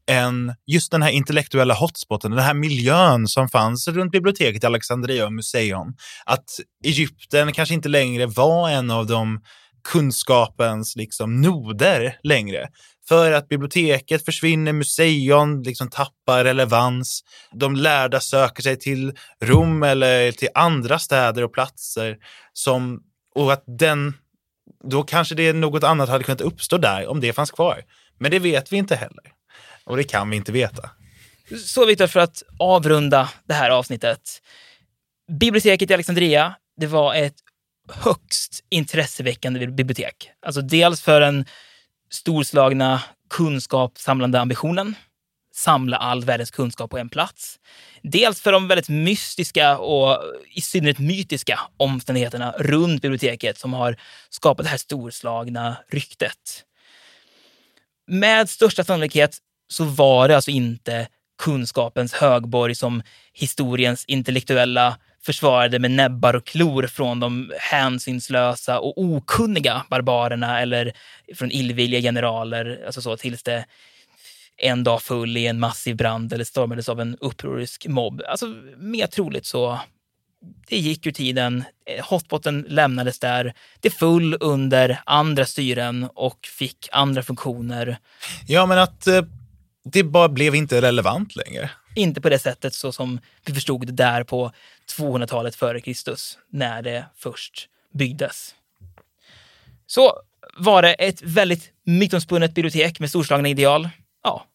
en, 0.06 0.54
just 0.66 0.92
den 0.92 1.02
här 1.02 1.10
intellektuella 1.10 1.74
hotspoten, 1.74 2.32
den 2.32 2.40
här 2.40 2.54
miljön 2.54 3.28
som 3.28 3.50
fanns 3.50 3.88
runt 3.88 4.12
biblioteket 4.12 4.64
i 4.64 4.68
Alexandria 4.68 5.26
och 5.26 5.34
Museum. 5.34 5.96
Att 6.26 6.46
Egypten 6.86 7.54
kanske 7.54 7.76
inte 7.76 7.90
längre 7.90 8.26
var 8.26 8.70
en 8.70 8.92
av 8.92 9.08
de 9.08 9.42
kunskapens 9.84 10.96
liksom, 10.96 11.42
noder 11.42 12.18
längre. 12.24 12.70
För 13.08 13.32
att 13.32 13.48
biblioteket 13.48 14.26
försvinner, 14.26 14.74
museion 14.74 15.64
liksom 15.64 15.90
tappar 15.90 16.44
relevans. 16.44 17.24
De 17.52 17.76
lärda 17.76 18.20
söker 18.20 18.64
sig 18.64 18.80
till 18.80 19.14
Rom 19.42 19.84
eller 19.84 20.32
till 20.32 20.50
andra 20.56 21.00
städer 21.00 21.44
och 21.44 21.54
platser. 21.54 22.18
Som, 22.54 23.04
och 23.36 23.54
att 23.54 23.64
den, 23.68 24.14
då 24.90 25.04
kanske 25.04 25.36
det 25.36 25.54
något 25.54 25.84
annat 25.84 26.10
hade 26.10 26.24
kunnat 26.24 26.42
uppstå 26.42 26.78
där 26.78 27.08
om 27.08 27.22
det 27.22 27.34
fanns 27.34 27.52
kvar. 27.52 27.82
Men 28.20 28.32
det 28.32 28.40
vet 28.40 28.74
vi 28.74 28.78
inte 28.78 28.96
heller. 28.96 29.24
Och 29.84 29.98
det 29.98 30.04
kan 30.04 30.30
vi 30.30 30.36
inte 30.36 30.52
veta. 30.52 30.90
Så 31.66 31.86
Viktor, 31.86 32.08
för 32.08 32.20
att 32.20 32.44
avrunda 32.60 33.30
det 33.48 33.54
här 33.54 33.70
avsnittet. 33.70 34.42
Biblioteket 35.40 35.92
i 35.92 35.94
Alexandria, 35.94 36.56
det 36.78 36.88
var 36.88 37.16
ett 37.16 37.36
högst 37.90 38.64
intresseväckande 38.70 39.68
bibliotek. 39.68 40.32
Alltså 40.46 40.62
dels 40.62 41.02
för 41.02 41.22
den 41.22 41.46
storslagna 42.10 43.04
kunskapssamlande 43.30 44.40
ambitionen. 44.40 44.96
samla 45.54 45.98
all 45.98 46.24
världens 46.24 46.52
kunskap 46.52 46.92
på 46.92 46.98
en 46.98 47.10
plats. 47.10 47.60
Dels 48.04 48.42
för 48.42 48.52
de 48.52 48.68
väldigt 48.68 48.90
mystiska 48.90 49.78
och 49.78 50.24
i 50.54 50.62
synnerhet 50.62 51.00
mytiska 51.00 51.60
omständigheterna 51.78 52.52
runt 52.58 53.02
biblioteket 53.02 53.58
som 53.58 53.74
har 53.74 53.98
skapat 54.30 54.66
det 54.66 54.70
här 54.70 54.78
storslagna 54.78 55.78
ryktet. 55.90 56.66
Med 58.08 58.50
största 58.50 58.84
sannolikhet 58.84 59.38
så 59.68 59.84
var 59.84 60.28
det 60.28 60.36
alltså 60.36 60.52
inte 60.52 61.08
kunskapens 61.44 62.14
högborg 62.14 62.76
som 62.76 63.04
historiens 63.34 64.06
intellektuella 64.06 64.98
försvarade 65.26 65.80
med 65.80 65.92
näbbar 65.92 66.34
och 66.34 66.46
klor 66.46 66.88
från 66.88 67.20
de 67.20 67.52
hänsynslösa 67.60 68.80
och 68.80 68.98
okunniga 68.98 69.86
barbarerna 69.90 70.62
eller 70.62 70.94
från 71.36 71.52
illvilliga 71.52 72.02
generaler, 72.02 72.84
alltså 72.86 73.02
så, 73.02 73.18
tills 73.18 73.44
det 73.44 73.66
en 74.58 74.84
dag 74.84 75.02
full 75.02 75.38
i 75.38 75.48
en 75.48 75.60
massiv 75.60 75.96
brand 75.96 76.34
eller 76.34 76.44
stormades 76.44 76.90
av 76.90 77.02
en 77.02 77.18
upprorisk 77.20 77.88
mobb. 77.88 78.22
Alltså, 78.28 78.46
mer 78.78 79.08
troligt 79.08 79.46
så 79.46 79.80
det 80.68 80.78
gick 80.78 81.06
ur 81.06 81.12
tiden. 81.12 81.64
Hotboten 82.04 82.66
lämnades 82.68 83.20
där. 83.20 83.54
Det 83.80 83.90
full 83.90 84.38
under 84.40 85.02
andra 85.06 85.46
styren 85.46 86.10
och 86.16 86.40
fick 86.58 86.90
andra 86.92 87.24
funktioner. 87.24 87.98
Ja, 88.48 88.66
men 88.66 88.78
att 88.80 89.08
eh, 89.08 89.22
det 89.84 90.04
bara 90.04 90.30
blev 90.30 90.56
inte 90.56 90.82
relevant 90.82 91.36
längre. 91.36 91.70
Inte 91.96 92.22
på 92.22 92.30
det 92.30 92.40
sättet 92.40 92.74
så 92.74 92.92
som 92.92 93.20
vi 93.46 93.54
förstod 93.54 93.88
det 93.88 93.94
där 93.94 94.24
på 94.24 94.52
200-talet 95.00 95.56
före 95.56 95.82
Kristus, 95.82 96.38
när 96.50 96.82
det 96.82 97.06
först 97.18 97.68
byggdes. 97.94 98.56
Så 99.88 100.14
var 100.58 100.82
det 100.82 100.94
ett 100.94 101.22
väldigt 101.22 101.72
mytomspunnet 101.86 102.54
bibliotek 102.54 103.00
med 103.00 103.10
storslagna 103.10 103.50
ideal. 103.50 103.90
Ja, 104.24 104.46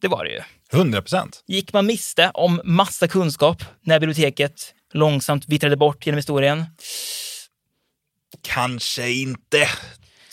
det 0.00 0.08
var 0.08 0.24
det 0.24 0.30
ju. 0.30 0.40
100 0.72 1.02
procent. 1.02 1.44
Gick 1.46 1.72
man 1.72 1.86
miste 1.86 2.30
om 2.34 2.60
massa 2.64 3.08
kunskap 3.08 3.64
när 3.80 4.00
biblioteket 4.00 4.74
långsamt 4.92 5.48
vittrade 5.48 5.76
bort 5.76 6.06
genom 6.06 6.16
historien? 6.16 6.64
Kanske 8.42 9.10
inte. 9.10 9.68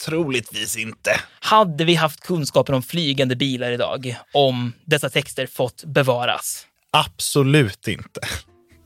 Troligtvis 0.04 0.76
inte. 0.76 1.20
Hade 1.40 1.84
vi 1.84 1.94
haft 1.94 2.20
kunskapen 2.20 2.74
om 2.74 2.82
flygande 2.82 3.36
bilar 3.36 3.70
idag 3.70 4.16
om 4.32 4.72
dessa 4.84 5.10
texter 5.10 5.46
fått 5.46 5.84
bevaras? 5.84 6.66
Absolut 6.90 7.88
inte. 7.88 8.20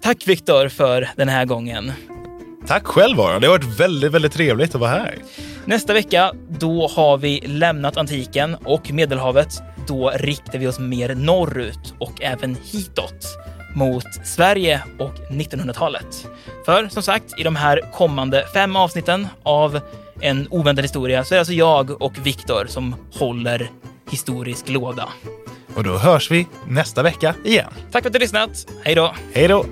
Tack 0.03 0.29
Viktor 0.29 0.69
för 0.69 1.09
den 1.17 1.29
här 1.29 1.45
gången. 1.45 1.93
Tack 2.67 2.87
själv 2.87 3.21
Aron. 3.21 3.41
Det 3.41 3.47
har 3.47 3.59
varit 3.59 3.81
väldigt, 3.81 4.13
väldigt 4.13 4.33
trevligt 4.33 4.75
att 4.75 4.81
vara 4.81 4.91
här. 4.91 5.15
Nästa 5.65 5.93
vecka, 5.93 6.33
då 6.49 6.89
har 6.89 7.19
vi 7.19 7.41
lämnat 7.41 7.97
antiken 7.97 8.55
och 8.65 8.91
Medelhavet. 8.91 9.63
Då 9.89 10.11
riktar 10.11 10.59
vi 10.59 10.67
oss 10.67 10.79
mer 10.79 11.15
norrut 11.15 11.95
och 11.99 12.23
även 12.23 12.57
hitåt 12.65 13.27
mot 13.75 14.27
Sverige 14.27 14.83
och 14.99 15.15
1900-talet. 15.31 16.29
För 16.65 16.89
som 16.89 17.03
sagt, 17.03 17.41
i 17.41 17.43
de 17.43 17.57
här 17.57 17.93
kommande 17.93 18.45
fem 18.55 18.77
avsnitten 18.77 19.29
av 19.43 19.81
En 20.21 20.49
oväntad 20.51 20.85
historia 20.85 21.25
så 21.25 21.35
är 21.35 21.37
det 21.37 21.41
alltså 21.41 21.53
jag 21.53 22.03
och 22.03 22.27
Viktor 22.27 22.67
som 22.69 22.95
håller 23.13 23.71
historisk 24.11 24.69
låda. 24.69 25.09
Och 25.77 25.85
då 25.85 25.99
hörs 25.99 26.31
vi 26.31 26.49
nästa 26.69 27.03
vecka 27.03 27.35
igen. 27.45 27.73
Tack 27.91 28.03
för 28.03 28.09
att 28.09 28.13
du 28.13 28.19
lyssnat. 28.19 28.71
Hej 28.85 28.95
då! 28.95 29.15
Hej 29.35 29.49
då! 29.49 29.65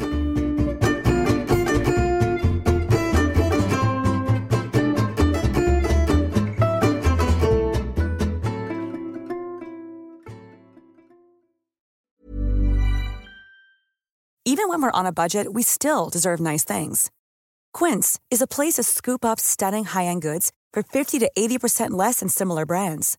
Even 14.46 14.68
when 14.68 14.82
we're 14.82 15.00
on 15.00 15.06
a 15.06 15.12
budget, 15.12 15.52
we 15.52 15.62
still 15.62 16.10
deserve 16.10 16.38
nice 16.38 16.64
things. 16.64 17.10
Quince 17.72 18.20
is 18.30 18.42
a 18.42 18.46
place 18.46 18.74
to 18.74 18.82
scoop 18.82 19.24
up 19.24 19.40
stunning 19.40 19.84
high-end 19.84 20.22
goods 20.22 20.52
for 20.72 20.82
50 20.82 21.18
to 21.20 21.30
80% 21.36 21.90
less 21.90 22.20
than 22.20 22.28
similar 22.28 22.66
brands. 22.66 23.18